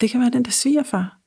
Det 0.00 0.10
kan 0.10 0.20
være 0.20 0.30
den 0.30 0.44
der 0.44 0.50
svigerfar. 0.50 1.21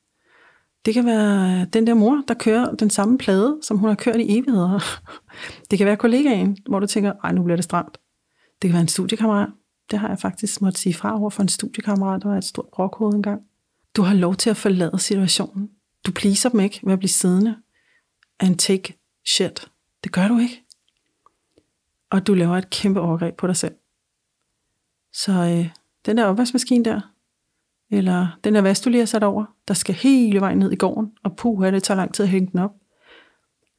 Det 0.86 0.94
kan 0.94 1.06
være 1.06 1.66
den 1.66 1.88
der 1.88 1.94
mor, 1.94 2.24
der 2.28 2.34
kører 2.34 2.76
den 2.76 2.90
samme 2.90 3.18
plade, 3.18 3.60
som 3.62 3.78
hun 3.78 3.90
har 3.90 3.96
kørt 3.96 4.16
i 4.16 4.38
evigheder. 4.38 4.80
Det 5.72 5.78
kan 5.78 5.88
være 5.88 5.98
kollegaen, 5.98 6.58
hvor 6.70 6.80
du 6.80 6.88
tænker, 6.88 7.14
ej, 7.24 7.32
nu 7.32 7.44
bliver 7.44 7.56
det 7.56 7.64
stramt. 7.64 7.98
Det 8.62 8.68
kan 8.68 8.74
være 8.74 8.82
en 8.82 8.88
studiekammerat. 8.88 9.50
Det 9.92 10.00
har 10.00 10.08
jeg 10.08 10.20
faktisk 10.20 10.62
måtte 10.62 10.80
sige 10.80 10.94
fra 10.94 11.20
over 11.20 11.30
for 11.30 11.42
en 11.44 11.50
studiekammerat, 11.50 12.22
der 12.22 12.30
var 12.30 12.38
et 12.38 12.44
stort 12.44 12.66
brokhoved 12.74 13.14
engang. 13.14 13.42
Du 13.96 14.02
har 14.02 14.14
lov 14.14 14.36
til 14.36 14.50
at 14.50 14.58
forlade 14.58 15.00
situationen. 15.00 15.70
Du 16.06 16.12
pleaser 16.12 16.50
dem 16.50 16.60
ikke 16.60 16.80
ved 16.84 16.94
at 16.94 17.00
blive 17.00 17.10
siddende 17.10 17.56
and 18.40 18.58
take 18.58 18.98
shit. 19.26 19.68
Det 20.04 20.12
gør 20.12 20.28
du 20.28 20.38
ikke. 20.38 20.64
Og 22.10 22.28
du 22.28 22.34
laver 22.34 22.58
et 22.58 22.70
kæmpe 22.70 23.00
overgreb 23.00 23.36
på 23.38 23.48
dig 23.48 23.56
selv. 23.56 23.76
Så 25.14 25.32
øh, 25.32 25.70
den 26.06 26.18
der 26.18 26.26
opvaskemaskine 26.26 26.86
der, 26.86 27.02
eller 27.92 28.28
den 28.44 28.56
her 28.56 28.62
vask, 28.62 28.86
du 28.86 28.90
lige 28.90 29.02
har 29.02 29.06
sat 29.06 29.24
over, 29.24 29.46
der 29.68 29.74
skal 29.74 29.96
hele 29.96 30.42
vejen 30.42 30.58
ned 30.58 30.72
i 30.72 30.76
gården, 30.76 31.12
og 31.24 31.36
puh, 31.36 31.66
det 31.66 31.84
tager 31.84 31.98
lang 31.98 32.14
tid 32.14 32.24
at 32.24 32.30
hænge 32.30 32.52
den 32.52 32.60
op. 32.60 32.72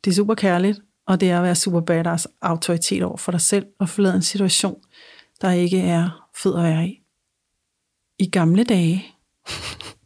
Det 0.04 0.10
er 0.10 0.14
super 0.14 0.34
kærligt, 0.34 0.80
og 1.06 1.20
det 1.20 1.30
er 1.30 1.36
at 1.36 1.42
være 1.42 1.54
super 1.54 1.80
badass 1.80 2.28
autoritet 2.42 3.02
over 3.02 3.16
for 3.16 3.32
dig 3.32 3.40
selv, 3.40 3.66
og 3.78 3.88
forlade 3.88 4.14
en 4.14 4.22
situation, 4.22 4.80
der 5.40 5.50
ikke 5.50 5.80
er 5.80 6.28
fed 6.42 6.56
at 6.56 6.62
være 6.62 6.88
i. 6.88 7.02
I 8.18 8.30
gamle 8.30 8.64
dage, 8.64 9.06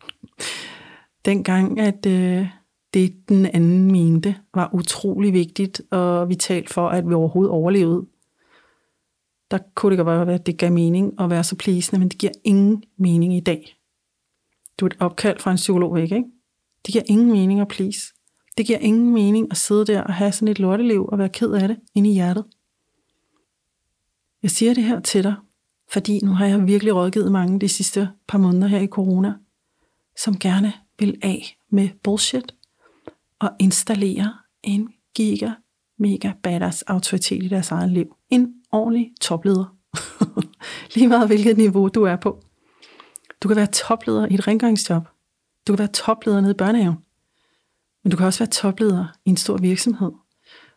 dengang 1.25 1.81
at 1.81 2.07
øh, 2.07 2.47
det 2.95 3.29
den 3.29 3.47
anden 3.47 3.93
mente 3.93 4.37
var 4.55 4.71
utrolig 4.75 5.33
vigtigt 5.33 5.83
og 5.91 6.29
vitalt 6.29 6.71
for, 6.71 6.89
at 6.89 7.09
vi 7.09 7.15
overhovedet 7.15 7.53
overlevede, 7.53 8.07
der 9.51 9.59
kunne 9.75 9.97
det 9.97 10.05
godt 10.05 10.27
være, 10.27 10.35
at 10.35 10.47
det 10.47 10.59
gav 10.59 10.73
mening 10.73 11.21
at 11.21 11.31
være 11.31 11.45
så 11.45 11.57
plisende, 11.57 11.99
men 11.99 12.09
det 12.09 12.19
giver 12.19 12.33
ingen 12.45 12.85
mening 12.97 13.37
i 13.37 13.41
dag. 13.41 13.80
Du 14.81 14.85
er 14.85 14.91
et 14.91 14.97
opkald 15.01 15.39
fra 15.39 15.51
en 15.51 15.57
psykolog 15.57 15.95
væk, 15.95 16.13
ikke? 16.13 16.25
Det 16.87 16.93
giver 16.93 17.05
ingen 17.07 17.33
mening 17.33 17.61
at 17.61 17.69
please. 17.69 18.01
Det 18.59 18.67
giver 18.67 18.79
ingen 18.79 19.13
mening 19.15 19.47
at 19.51 19.57
sidde 19.57 19.85
der 19.85 20.03
og 20.03 20.15
have 20.15 20.33
sådan 20.33 20.49
et 20.49 20.59
lorteliv 20.59 21.07
og 21.07 21.19
være 21.19 21.29
ked 21.29 21.53
af 21.53 21.69
det 21.69 21.77
inde 21.95 22.11
i 22.11 22.13
hjertet. 22.13 22.45
Jeg 24.43 24.51
siger 24.51 24.75
det 24.75 24.85
her 24.85 25.01
til 25.01 25.25
dig, 25.25 25.35
fordi 25.93 26.21
nu 26.25 26.31
har 26.31 26.47
jeg 26.47 26.67
virkelig 26.67 26.95
rådgivet 26.95 27.33
mange 27.33 27.61
de 27.61 27.69
sidste 27.69 28.09
par 28.29 28.39
måneder 28.39 28.67
her 28.67 28.81
i 28.81 28.87
corona, 28.87 29.35
som 30.17 30.39
gerne 30.39 30.73
vil 30.99 31.19
af 31.23 31.57
med 31.71 31.89
bullshit 32.03 32.55
og 33.39 33.51
installere 33.59 34.35
en 34.63 34.89
giga, 35.15 35.51
mega 35.99 36.33
badass 36.43 36.83
autoritet 36.83 37.43
i 37.43 37.49
deres 37.49 37.71
eget 37.71 37.91
liv. 37.91 38.17
En 38.31 38.55
ordentlig 38.73 39.13
topleder. 39.21 39.77
Lige 40.95 41.09
meget 41.09 41.27
hvilket 41.27 41.57
niveau 41.57 41.89
du 41.89 42.03
er 42.03 42.17
på. 42.17 42.43
Du 43.43 43.49
kan 43.49 43.57
være 43.57 43.67
topleder 43.67 44.27
i 44.31 44.35
et 44.35 44.47
rengøringsjob. 44.47 45.03
Du 45.67 45.73
kan 45.73 45.79
være 45.79 45.93
topleder 45.93 46.41
nede 46.41 46.51
i 46.51 46.57
børnehaven. 46.57 46.99
Men 48.03 48.11
du 48.11 48.17
kan 48.17 48.27
også 48.27 48.39
være 48.39 48.51
topleder 48.51 49.07
i 49.25 49.31
en 49.31 49.37
stor 49.37 49.57
virksomhed, 49.57 50.13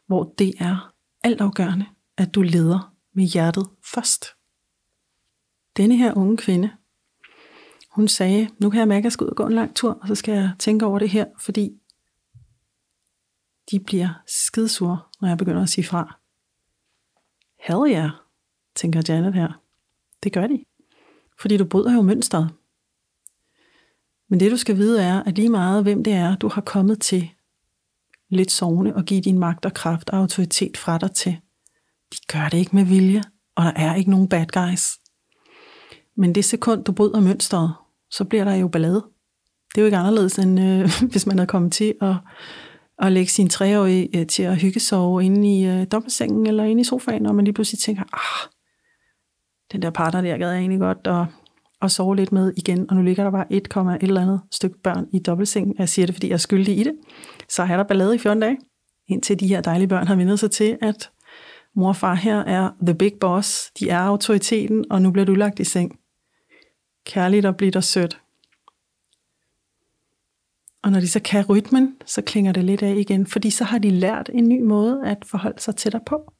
hvor 0.08 0.34
det 0.38 0.54
er 0.60 0.94
altafgørende, 1.24 1.86
at 2.18 2.36
du 2.36 2.42
leder 2.42 2.96
med 3.14 3.26
hjertet 3.26 3.70
først. 3.94 4.26
Denne 5.78 5.98
her 5.98 6.18
unge 6.18 6.38
kvinde, 6.38 6.72
hun 7.90 8.08
sagde, 8.08 8.50
nu 8.60 8.70
kan 8.70 8.80
jeg 8.80 8.88
mærke, 8.88 9.00
at 9.00 9.04
jeg 9.04 9.12
skal 9.12 9.26
ud 9.26 9.30
og 9.30 9.36
gå 9.36 9.46
en 9.46 9.54
lang 9.54 9.76
tur, 9.76 10.00
og 10.02 10.08
så 10.08 10.16
skal 10.16 10.34
jeg 10.34 10.52
tænke 10.60 10.86
over 10.86 11.00
det 11.00 11.10
her, 11.10 11.26
fordi 11.40 11.80
de 13.72 13.80
bliver 13.80 14.10
skidsure, 14.28 15.00
når 15.22 15.28
jeg 15.28 15.38
begynder 15.38 15.62
at 15.62 15.70
sige 15.70 15.86
fra. 15.86 16.20
Hell 17.60 17.92
yeah, 17.92 18.10
tænker 18.76 19.02
Janet 19.08 19.34
her. 19.34 19.62
Det 20.24 20.34
gør 20.34 20.48
de. 20.48 20.66
Fordi 21.44 21.58
du 21.58 21.66
bryder 21.66 21.94
jo 21.94 22.02
mønstret. 22.02 22.50
Men 24.30 24.40
det 24.40 24.52
du 24.52 24.58
skal 24.58 24.78
vide 24.78 25.04
er, 25.04 25.24
at 25.24 25.36
lige 25.36 25.50
meget 25.50 25.84
hvem 25.84 26.04
det 26.04 26.14
er, 26.14 26.36
du 26.36 26.48
har 26.48 26.62
kommet 26.62 27.02
til 27.02 27.30
lidt 28.30 28.52
sovende 28.52 28.96
og 28.96 29.06
give 29.06 29.22
din 29.22 29.40
magt 29.40 29.66
og 29.66 29.74
kraft 29.74 30.10
og 30.10 30.18
autoritet 30.18 30.78
fra 30.78 30.98
dig 30.98 31.12
til, 31.12 31.38
de 32.14 32.18
gør 32.34 32.50
det 32.50 32.58
ikke 32.58 32.76
med 32.76 32.84
vilje, 32.84 33.24
og 33.56 33.64
der 33.64 33.72
er 33.76 33.96
ikke 33.96 34.12
nogen 34.12 34.30
bad 34.30 34.46
guys. 34.46 34.98
Men 36.18 36.36
det 36.36 36.46
sekund, 36.46 36.84
du 36.84 36.92
bryder 36.92 37.20
mønstret, 37.20 37.74
så 38.12 38.24
bliver 38.24 38.44
der 38.44 38.56
jo 38.56 38.68
ballade. 38.68 39.06
Det 39.76 39.78
er 39.78 39.82
jo 39.82 39.86
ikke 39.86 39.98
anderledes, 39.98 40.40
end 40.40 40.60
øh, 40.60 40.90
hvis 41.12 41.26
man 41.26 41.40
er 41.40 41.46
kommet 41.46 41.72
til 41.72 41.96
at, 42.02 42.16
at 43.00 43.12
lægge 43.12 43.32
sin 43.32 43.50
treårige 43.50 44.20
øh, 44.20 44.28
til 44.28 44.44
at 44.44 44.62
hygge 44.62 44.80
sove 44.80 45.26
inde 45.26 45.60
i 45.60 45.66
øh, 45.66 45.88
dobbeltsengen 45.92 46.48
eller 46.48 46.64
inde 46.64 46.82
i 46.82 46.84
sofaen, 46.84 47.26
og 47.26 47.36
man 47.36 47.46
lige 47.46 47.54
pludselig 47.54 47.80
tænker, 47.80 48.04
ah, 48.14 48.50
den 49.74 49.82
der 49.82 49.90
partner 49.90 50.22
der 50.22 50.38
gad 50.38 50.50
jeg 50.50 50.60
egentlig 50.60 50.80
godt 50.80 50.98
at, 51.06 51.26
at 51.82 51.92
sove 51.92 52.16
lidt 52.16 52.32
med 52.32 52.54
igen, 52.58 52.90
og 52.90 52.96
nu 52.96 53.02
ligger 53.02 53.24
der 53.24 53.32
bare 53.32 53.54
1, 53.54 53.68
et 53.68 54.04
eller 54.04 54.22
andet 54.22 54.42
stykke 54.52 54.80
børn 54.84 55.08
i 55.14 55.20
dobbeltsengen. 55.20 55.76
Jeg 55.78 55.90
siger 55.90 56.06
det, 56.06 56.16
fordi 56.16 56.28
jeg 56.28 56.34
er 56.34 56.38
skyldig 56.38 56.78
i 56.78 56.84
det. 56.84 56.94
Så 57.50 57.64
har 57.64 57.78
der 57.78 57.84
ballade 57.84 58.16
i 58.16 58.18
14 58.18 58.42
dage, 58.42 58.58
indtil 59.08 59.40
de 59.40 59.48
her 59.48 59.62
dejlige 59.62 59.88
børn 59.88 60.08
har 60.08 60.16
vendt 60.16 60.40
sig 60.40 60.52
til, 60.52 60.78
at 60.82 61.12
mor 61.76 61.88
og 61.88 61.96
far 61.96 62.16
her 62.16 62.40
er 62.40 62.70
the 62.86 62.96
big 62.96 63.14
boss, 63.22 63.72
de 63.80 63.90
er 63.90 64.00
autoriteten, 64.00 64.86
og 64.90 65.02
nu 65.02 65.12
bliver 65.12 65.26
du 65.26 65.34
lagt 65.34 65.60
i 65.60 65.64
seng. 65.64 66.00
Kærligt 67.06 67.46
og 67.46 67.56
blidt 67.56 67.76
og 67.76 67.84
sødt. 67.84 68.20
Og 70.84 70.92
når 70.92 71.00
de 71.00 71.08
så 71.08 71.20
kan 71.20 71.46
rytmen, 71.46 71.96
så 72.06 72.22
klinger 72.22 72.52
det 72.52 72.64
lidt 72.64 72.84
af 72.84 72.96
igen, 72.96 73.28
fordi 73.28 73.50
så 73.50 73.64
har 73.64 73.78
de 73.78 73.90
lært 73.90 74.30
en 74.34 74.50
ny 74.50 74.62
måde 74.62 75.02
at 75.06 75.18
forholde 75.26 75.62
sig 75.62 75.76
til 75.76 75.92
dig 75.92 76.02
på. 76.06 76.34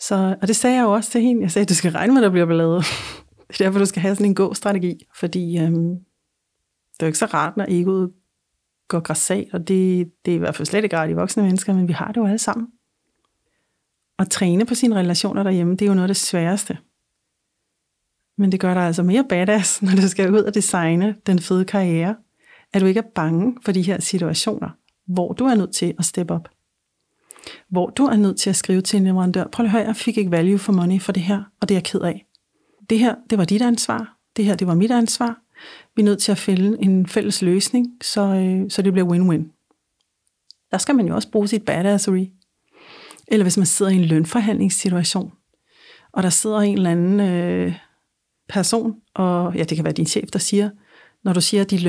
Så, 0.00 0.36
og 0.42 0.48
det 0.48 0.56
sagde 0.56 0.76
jeg 0.76 0.82
jo 0.82 0.92
også 0.92 1.10
til 1.10 1.20
hende. 1.20 1.42
Jeg 1.42 1.50
sagde, 1.50 1.64
at 1.64 1.68
du 1.68 1.74
skal 1.74 1.92
regne 1.92 2.12
med, 2.12 2.22
at 2.22 2.24
der 2.24 2.30
bliver 2.30 2.46
ballade. 2.46 2.82
Det 3.48 3.60
er 3.60 3.64
derfor, 3.64 3.78
du 3.78 3.86
skal 3.86 4.02
have 4.02 4.14
sådan 4.14 4.26
en 4.26 4.34
god 4.34 4.54
strategi, 4.54 5.06
fordi 5.14 5.58
øhm, 5.58 5.88
det 6.92 7.02
er 7.02 7.06
jo 7.06 7.06
ikke 7.06 7.18
så 7.18 7.26
rart, 7.26 7.56
når 7.56 7.66
egoet 7.68 8.12
går 8.88 9.00
græsat, 9.00 9.48
og 9.52 9.68
det, 9.68 10.12
det 10.24 10.30
er 10.30 10.34
i 10.34 10.38
hvert 10.38 10.54
fald 10.54 10.66
slet 10.66 10.84
ikke 10.84 10.96
rart 10.96 11.10
i 11.10 11.12
voksne 11.12 11.42
mennesker, 11.42 11.74
men 11.74 11.88
vi 11.88 11.92
har 11.92 12.08
det 12.08 12.16
jo 12.16 12.26
alle 12.26 12.38
sammen. 12.38 12.68
At 14.18 14.30
træne 14.30 14.66
på 14.66 14.74
sine 14.74 14.96
relationer 14.96 15.42
derhjemme, 15.42 15.72
det 15.72 15.82
er 15.82 15.86
jo 15.86 15.94
noget 15.94 16.04
af 16.04 16.14
det 16.14 16.16
sværeste. 16.16 16.78
Men 18.38 18.52
det 18.52 18.60
gør 18.60 18.74
dig 18.74 18.82
altså 18.82 19.02
mere 19.02 19.24
badass, 19.28 19.82
når 19.82 19.92
du 19.92 20.08
skal 20.08 20.34
ud 20.34 20.42
og 20.42 20.54
designe 20.54 21.16
den 21.26 21.38
fede 21.38 21.64
karriere, 21.64 22.16
at 22.72 22.80
du 22.80 22.86
ikke 22.86 23.00
er 23.00 23.10
bange 23.14 23.56
for 23.64 23.72
de 23.72 23.82
her 23.82 24.00
situationer, 24.00 24.70
hvor 25.06 25.32
du 25.32 25.44
er 25.44 25.54
nødt 25.54 25.74
til 25.74 25.94
at 25.98 26.04
steppe 26.04 26.34
op. 26.34 26.48
Hvor 27.68 27.90
du 27.90 28.04
er 28.04 28.16
nødt 28.16 28.38
til 28.38 28.50
at 28.50 28.56
skrive 28.56 28.80
til 28.80 28.96
en 28.96 29.04
leverandør, 29.04 29.44
prøv 29.52 29.66
at 29.66 29.72
høre, 29.72 29.82
jeg 29.82 29.96
fik 29.96 30.18
ikke 30.18 30.30
value 30.30 30.58
for 30.58 30.72
money 30.72 31.00
for 31.00 31.12
det 31.12 31.22
her, 31.22 31.42
og 31.60 31.68
det 31.68 31.74
er 31.74 31.76
jeg 31.76 31.84
ked 31.84 32.00
af. 32.00 32.26
Det 32.90 32.98
her, 32.98 33.14
det 33.30 33.38
var 33.38 33.44
dit 33.44 33.62
ansvar. 33.62 34.16
Det 34.36 34.44
her, 34.44 34.54
det 34.54 34.66
var 34.66 34.74
mit 34.74 34.90
ansvar. 34.90 35.38
Vi 35.96 36.02
er 36.02 36.04
nødt 36.04 36.18
til 36.18 36.32
at 36.32 36.38
finde 36.38 36.82
en 36.82 37.06
fælles 37.06 37.42
løsning, 37.42 37.86
så, 38.02 38.20
øh, 38.20 38.70
så 38.70 38.82
det 38.82 38.92
bliver 38.92 39.08
win-win. 39.08 39.52
Der 40.70 40.78
skal 40.78 40.94
man 40.94 41.08
jo 41.08 41.14
også 41.14 41.30
bruge 41.30 41.48
sit 41.48 41.64
badassery. 41.64 42.26
Eller 43.28 43.44
hvis 43.44 43.56
man 43.56 43.66
sidder 43.66 43.92
i 43.92 43.94
en 43.94 44.04
lønforhandlingssituation, 44.04 45.32
og 46.12 46.22
der 46.22 46.30
sidder 46.30 46.58
en 46.58 46.76
eller 46.76 46.90
anden 46.90 47.20
øh, 47.20 47.74
person, 48.48 48.94
og 49.14 49.54
ja, 49.54 49.64
det 49.64 49.76
kan 49.76 49.84
være 49.84 49.94
din 49.94 50.06
chef, 50.06 50.30
der 50.30 50.38
siger, 50.38 50.70
når 51.24 51.32
du 51.32 51.40
siger 51.40 51.64
dit 51.64 51.82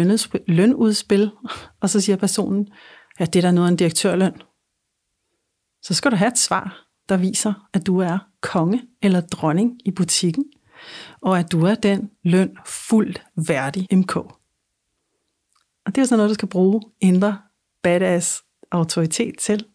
lønudspil, 0.48 1.32
og 1.82 1.90
så 1.90 2.02
siger 2.02 2.16
personen, 2.16 2.68
ja, 3.20 3.26
det 3.26 3.36
er 3.36 3.42
der 3.42 3.52
noget 3.52 3.68
af 3.68 3.72
en 3.72 3.78
direktørløn, 3.78 4.34
så 5.82 5.94
skal 5.94 6.12
du 6.12 6.16
have 6.16 6.32
et 6.32 6.38
svar, 6.38 6.88
der 7.10 7.18
viser, 7.18 7.68
at 7.74 7.86
du 7.88 8.00
er 8.00 8.20
konge 8.42 8.84
eller 9.02 9.22
dronning 9.22 9.80
i 9.86 9.92
butikken, 9.92 10.46
og 11.22 11.40
at 11.40 11.52
du 11.52 11.66
er 11.66 11.76
den 11.76 12.12
løn 12.24 12.58
fuldt 12.66 13.26
værdig 13.48 13.88
MK. 13.92 14.16
Og 14.16 15.96
det 15.96 15.98
er 15.98 16.06
sådan 16.06 16.18
noget, 16.18 16.30
du 16.30 16.34
skal 16.34 16.50
bruge 16.50 16.82
indre 17.02 17.42
badass 17.82 18.44
autoritet 18.72 19.38
til. 19.40 19.66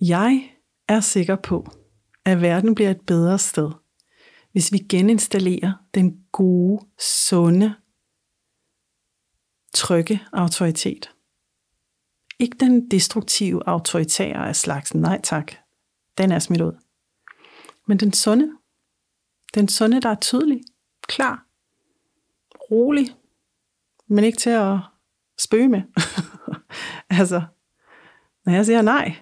Jeg 0.00 0.50
er 0.88 1.00
sikker 1.00 1.36
på, 1.36 1.66
at 2.24 2.40
verden 2.40 2.74
bliver 2.74 2.90
et 2.90 3.00
bedre 3.06 3.38
sted, 3.38 3.70
hvis 4.52 4.72
vi 4.72 4.78
geninstallerer 4.78 5.72
den 5.94 6.24
gode, 6.32 6.86
sunde, 6.98 7.74
trygge 9.74 10.22
autoritet. 10.32 11.15
Ikke 12.38 12.56
den 12.60 12.90
destruktive, 12.90 13.68
autoritære 13.68 14.48
af 14.48 14.56
slags, 14.56 14.94
nej 14.94 15.20
tak, 15.22 15.52
den 16.18 16.32
er 16.32 16.38
smidt 16.38 16.60
ud. 16.60 16.72
Men 17.86 17.98
den 17.98 18.12
sunde, 18.12 18.52
den 19.54 19.68
sunde, 19.68 20.00
der 20.00 20.08
er 20.08 20.20
tydelig, 20.20 20.60
klar, 21.02 21.46
rolig, 22.70 23.16
men 24.06 24.24
ikke 24.24 24.38
til 24.38 24.50
at 24.50 24.78
spøge 25.38 25.68
med. 25.68 25.82
altså, 27.20 27.42
når 28.44 28.52
jeg 28.52 28.66
siger 28.66 28.82
nej, 28.82 29.16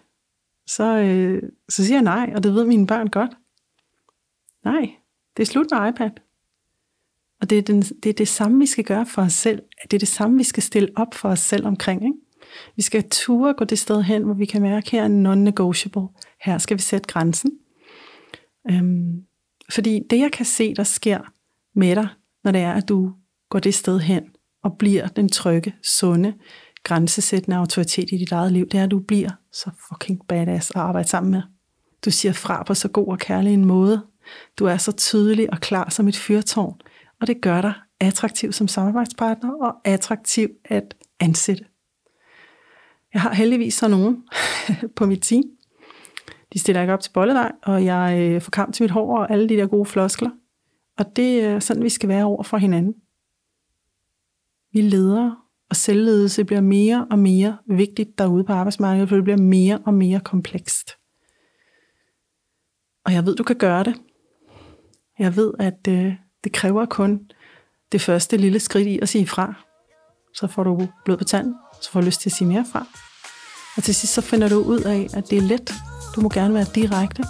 så, 0.66 0.84
øh, 0.84 1.42
så 1.68 1.84
siger 1.84 1.96
jeg 1.96 2.02
nej, 2.02 2.32
og 2.36 2.42
det 2.42 2.54
ved 2.54 2.64
mine 2.64 2.86
børn 2.86 3.06
godt. 3.06 3.30
Nej, 4.64 4.94
det 5.36 5.42
er 5.42 5.46
slut 5.46 5.66
med 5.70 5.88
iPad. 5.88 6.10
Og 7.40 7.50
det 7.50 7.58
er, 7.58 7.62
den, 7.62 7.82
det 7.82 8.06
er 8.06 8.12
det 8.12 8.28
samme, 8.28 8.58
vi 8.58 8.66
skal 8.66 8.84
gøre 8.84 9.06
for 9.06 9.22
os 9.22 9.32
selv. 9.32 9.62
Det 9.82 9.92
er 9.92 9.98
det 9.98 10.08
samme, 10.08 10.36
vi 10.36 10.44
skal 10.44 10.62
stille 10.62 10.88
op 10.96 11.14
for 11.14 11.28
os 11.28 11.38
selv 11.38 11.66
omkring. 11.66 12.04
Ikke? 12.04 12.18
Vi 12.76 12.82
skal 12.82 13.08
ture 13.10 13.54
gå 13.54 13.64
det 13.64 13.78
sted 13.78 14.02
hen, 14.02 14.22
hvor 14.22 14.34
vi 14.34 14.44
kan 14.44 14.62
mærke, 14.62 14.90
her 14.90 15.04
er 15.04 15.08
non-negotiable. 15.08 16.20
Her 16.44 16.58
skal 16.58 16.76
vi 16.76 16.82
sætte 16.82 17.06
grænsen. 17.06 17.50
Øhm, 18.70 19.22
fordi 19.72 20.00
det, 20.10 20.18
jeg 20.18 20.32
kan 20.32 20.46
se, 20.46 20.74
der 20.74 20.84
sker 20.84 21.20
med 21.74 21.96
dig, 21.96 22.08
når 22.44 22.52
det 22.52 22.60
er, 22.60 22.72
at 22.72 22.88
du 22.88 23.12
går 23.50 23.58
det 23.58 23.74
sted 23.74 24.00
hen 24.00 24.24
og 24.62 24.78
bliver 24.78 25.08
den 25.08 25.28
trygge, 25.28 25.74
sunde, 25.82 26.34
grænsesættende 26.82 27.56
autoritet 27.56 28.12
i 28.12 28.16
dit 28.16 28.32
eget 28.32 28.52
liv, 28.52 28.68
det 28.68 28.80
er, 28.80 28.84
at 28.84 28.90
du 28.90 28.98
bliver 28.98 29.30
så 29.52 29.70
fucking 29.88 30.20
badass 30.28 30.70
at 30.70 30.76
arbejde 30.76 31.08
sammen 31.08 31.30
med. 31.30 31.42
Du 32.04 32.10
siger 32.10 32.32
fra 32.32 32.62
på 32.62 32.74
så 32.74 32.88
god 32.88 33.08
og 33.08 33.18
kærlig 33.18 33.54
en 33.54 33.64
måde. 33.64 34.02
Du 34.58 34.66
er 34.66 34.76
så 34.76 34.92
tydelig 34.92 35.52
og 35.52 35.60
klar 35.60 35.90
som 35.90 36.08
et 36.08 36.16
fyrtårn, 36.16 36.80
og 37.20 37.26
det 37.26 37.40
gør 37.40 37.60
dig 37.60 37.72
attraktiv 38.00 38.52
som 38.52 38.68
samarbejdspartner 38.68 39.52
og 39.52 39.74
attraktiv 39.84 40.48
at 40.64 40.94
ansætte. 41.20 41.64
Jeg 43.14 43.22
har 43.22 43.34
heldigvis 43.34 43.74
så 43.74 43.88
nogen 43.88 44.24
på 44.96 45.06
mit 45.06 45.22
team. 45.22 45.42
De 46.52 46.58
stiller 46.58 46.80
ikke 46.80 46.92
op 46.92 47.00
til 47.00 47.10
bolledej, 47.10 47.52
og 47.62 47.84
jeg 47.84 48.18
øh, 48.18 48.40
får 48.40 48.50
kamp 48.50 48.74
til 48.74 48.84
mit 48.84 48.90
hår 48.90 49.18
og 49.18 49.30
alle 49.30 49.48
de 49.48 49.56
der 49.56 49.66
gode 49.66 49.86
floskler. 49.86 50.30
Og 50.98 51.16
det 51.16 51.44
er 51.44 51.58
sådan, 51.58 51.82
vi 51.82 51.88
skal 51.88 52.08
være 52.08 52.24
over 52.24 52.42
for 52.42 52.56
hinanden. 52.56 52.94
Vi 54.72 54.80
leder, 54.80 55.30
og 55.70 55.76
selvledelse 55.76 56.44
bliver 56.44 56.60
mere 56.60 57.06
og 57.10 57.18
mere 57.18 57.58
vigtigt 57.66 58.18
derude 58.18 58.44
på 58.44 58.52
arbejdsmarkedet, 58.52 59.08
for 59.08 59.16
det 59.16 59.24
bliver 59.24 59.38
mere 59.38 59.78
og 59.86 59.94
mere 59.94 60.20
komplekst. 60.20 60.90
Og 63.04 63.12
jeg 63.12 63.26
ved, 63.26 63.36
du 63.36 63.42
kan 63.42 63.56
gøre 63.56 63.84
det. 63.84 63.94
Jeg 65.18 65.36
ved, 65.36 65.52
at 65.58 65.88
øh, 65.88 66.14
det 66.44 66.52
kræver 66.52 66.86
kun 66.86 67.30
det 67.92 68.00
første 68.00 68.36
lille 68.36 68.60
skridt 68.60 68.88
i 68.88 68.98
at 69.02 69.08
sige 69.08 69.26
fra. 69.26 69.54
Så 70.34 70.46
får 70.46 70.64
du 70.64 70.88
blod 71.04 71.16
på 71.16 71.24
tanden, 71.24 71.54
så 71.82 71.90
får 71.90 72.00
du 72.00 72.06
lyst 72.06 72.20
til 72.20 72.30
at 72.30 72.36
sige 72.36 72.48
mere 72.48 72.64
fra. 72.72 72.86
Og 73.76 73.82
til 73.82 73.94
sidst 73.94 74.14
så 74.14 74.20
finder 74.20 74.48
du 74.48 74.62
ud 74.62 74.80
af, 74.80 75.06
at 75.14 75.30
det 75.30 75.38
er 75.38 75.42
let. 75.42 75.74
Du 76.16 76.20
må 76.20 76.28
gerne 76.28 76.54
være 76.54 76.66
direkte. 76.74 77.24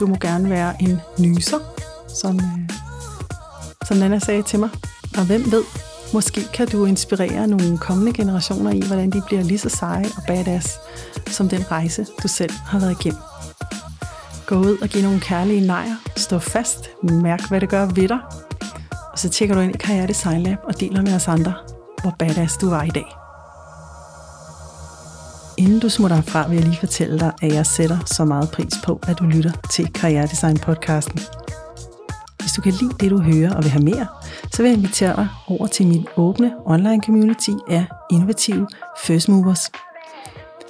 Du 0.00 0.06
må 0.06 0.16
gerne 0.20 0.50
være 0.50 0.82
en 0.82 1.00
nyser, 1.18 1.58
som, 2.08 2.36
øh, 2.36 2.70
som 3.86 3.96
Nana 3.96 4.18
sagde 4.18 4.42
til 4.42 4.58
mig. 4.58 4.70
Og 5.18 5.26
hvem 5.26 5.52
ved, 5.52 5.64
måske 6.12 6.40
kan 6.54 6.68
du 6.68 6.84
inspirere 6.84 7.46
nogle 7.46 7.78
kommende 7.78 8.12
generationer 8.12 8.70
i, 8.70 8.80
hvordan 8.86 9.10
de 9.10 9.22
bliver 9.26 9.42
lige 9.42 9.58
så 9.58 9.68
seje 9.68 10.06
og 10.16 10.22
badass, 10.26 10.78
som 11.26 11.48
den 11.48 11.70
rejse, 11.70 12.06
du 12.22 12.28
selv 12.28 12.52
har 12.52 12.78
været 12.78 12.96
igennem. 13.00 13.20
Gå 14.46 14.54
ud 14.54 14.78
og 14.82 14.88
giv 14.88 15.02
nogle 15.02 15.20
kærlige 15.20 15.66
nejer. 15.66 15.96
Stå 16.16 16.38
fast. 16.38 16.90
Mærk, 17.02 17.48
hvad 17.48 17.60
det 17.60 17.68
gør 17.68 17.86
ved 17.86 18.08
dig. 18.08 18.18
Og 19.12 19.18
så 19.18 19.28
tjekker 19.28 19.54
du 19.54 19.60
ind 19.60 19.74
i 19.74 19.78
Karriere 19.78 20.06
Design 20.06 20.42
Lab 20.42 20.58
og 20.64 20.80
deler 20.80 21.02
med 21.02 21.14
os 21.14 21.28
andre, 21.28 21.54
hvor 22.04 22.14
badass 22.18 22.56
du 22.56 22.70
var 22.70 22.82
i 22.82 22.88
dag. 22.88 23.16
Inden 25.58 25.80
du 25.80 25.88
smutter 25.88 26.16
herfra, 26.16 26.48
vil 26.48 26.56
jeg 26.56 26.64
lige 26.64 26.80
fortælle 26.80 27.18
dig, 27.18 27.32
at 27.42 27.54
jeg 27.54 27.66
sætter 27.66 27.98
så 28.06 28.24
meget 28.24 28.50
pris 28.50 28.74
på, 28.84 29.00
at 29.08 29.18
du 29.18 29.24
lytter 29.24 29.52
til 29.70 29.92
Karriere 29.92 30.26
Design 30.26 30.56
podcasten. 30.56 31.20
Hvis 32.40 32.52
du 32.52 32.62
kan 32.62 32.72
lide 32.72 32.94
det, 33.00 33.10
du 33.10 33.18
hører 33.18 33.54
og 33.54 33.62
vil 33.62 33.70
have 33.70 33.84
mere, 33.84 34.06
så 34.52 34.62
vil 34.62 34.68
jeg 34.68 34.78
invitere 34.78 35.16
dig 35.16 35.28
over 35.48 35.66
til 35.66 35.86
min 35.86 36.06
åbne 36.16 36.52
online 36.66 37.02
community 37.02 37.50
af 37.70 37.86
innovative 38.10 38.68
First 39.04 39.28
Movers. 39.28 39.70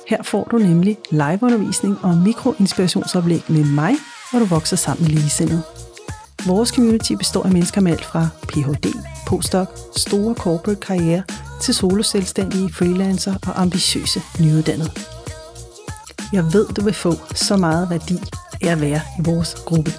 Her 0.08 0.22
får 0.22 0.48
du 0.50 0.58
nemlig 0.58 0.98
liveundervisning 1.10 2.04
og 2.04 2.16
mikroinspirationsoplæg 2.16 3.42
med 3.48 3.64
mig, 3.64 3.94
hvor 4.30 4.38
du 4.40 4.44
vokser 4.44 4.76
sammen 4.76 5.04
med 5.04 5.10
ligesindede. 5.10 5.62
Vores 6.46 6.68
community 6.68 7.12
består 7.12 7.42
af 7.44 7.50
mennesker 7.50 7.80
med 7.80 7.92
alt 7.92 8.04
fra 8.04 8.28
Ph.D., 8.48 8.92
postdoc, 9.26 9.68
store 9.96 10.34
corporate 10.34 10.80
karriere 10.80 11.22
til 11.60 11.74
soloselvstændige, 11.74 12.72
freelancer 12.72 13.34
og 13.46 13.60
ambitiøse 13.60 14.20
nyuddannede. 14.40 14.90
Jeg 16.32 16.44
ved, 16.52 16.66
du 16.68 16.84
vil 16.84 16.94
få 16.94 17.14
så 17.34 17.56
meget 17.56 17.90
værdi 17.90 18.18
af 18.62 18.72
at 18.72 18.80
være 18.80 19.00
i 19.18 19.22
vores 19.24 19.54
gruppe. 19.54 19.92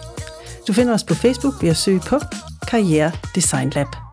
Du 0.67 0.73
finder 0.73 0.93
os 0.93 1.03
på 1.03 1.13
Facebook 1.13 1.61
ved 1.61 1.69
at 1.69 1.77
søge 1.77 1.99
på 1.99 2.19
Karriere 2.67 3.11
Design 3.35 3.69
Lab. 3.69 4.04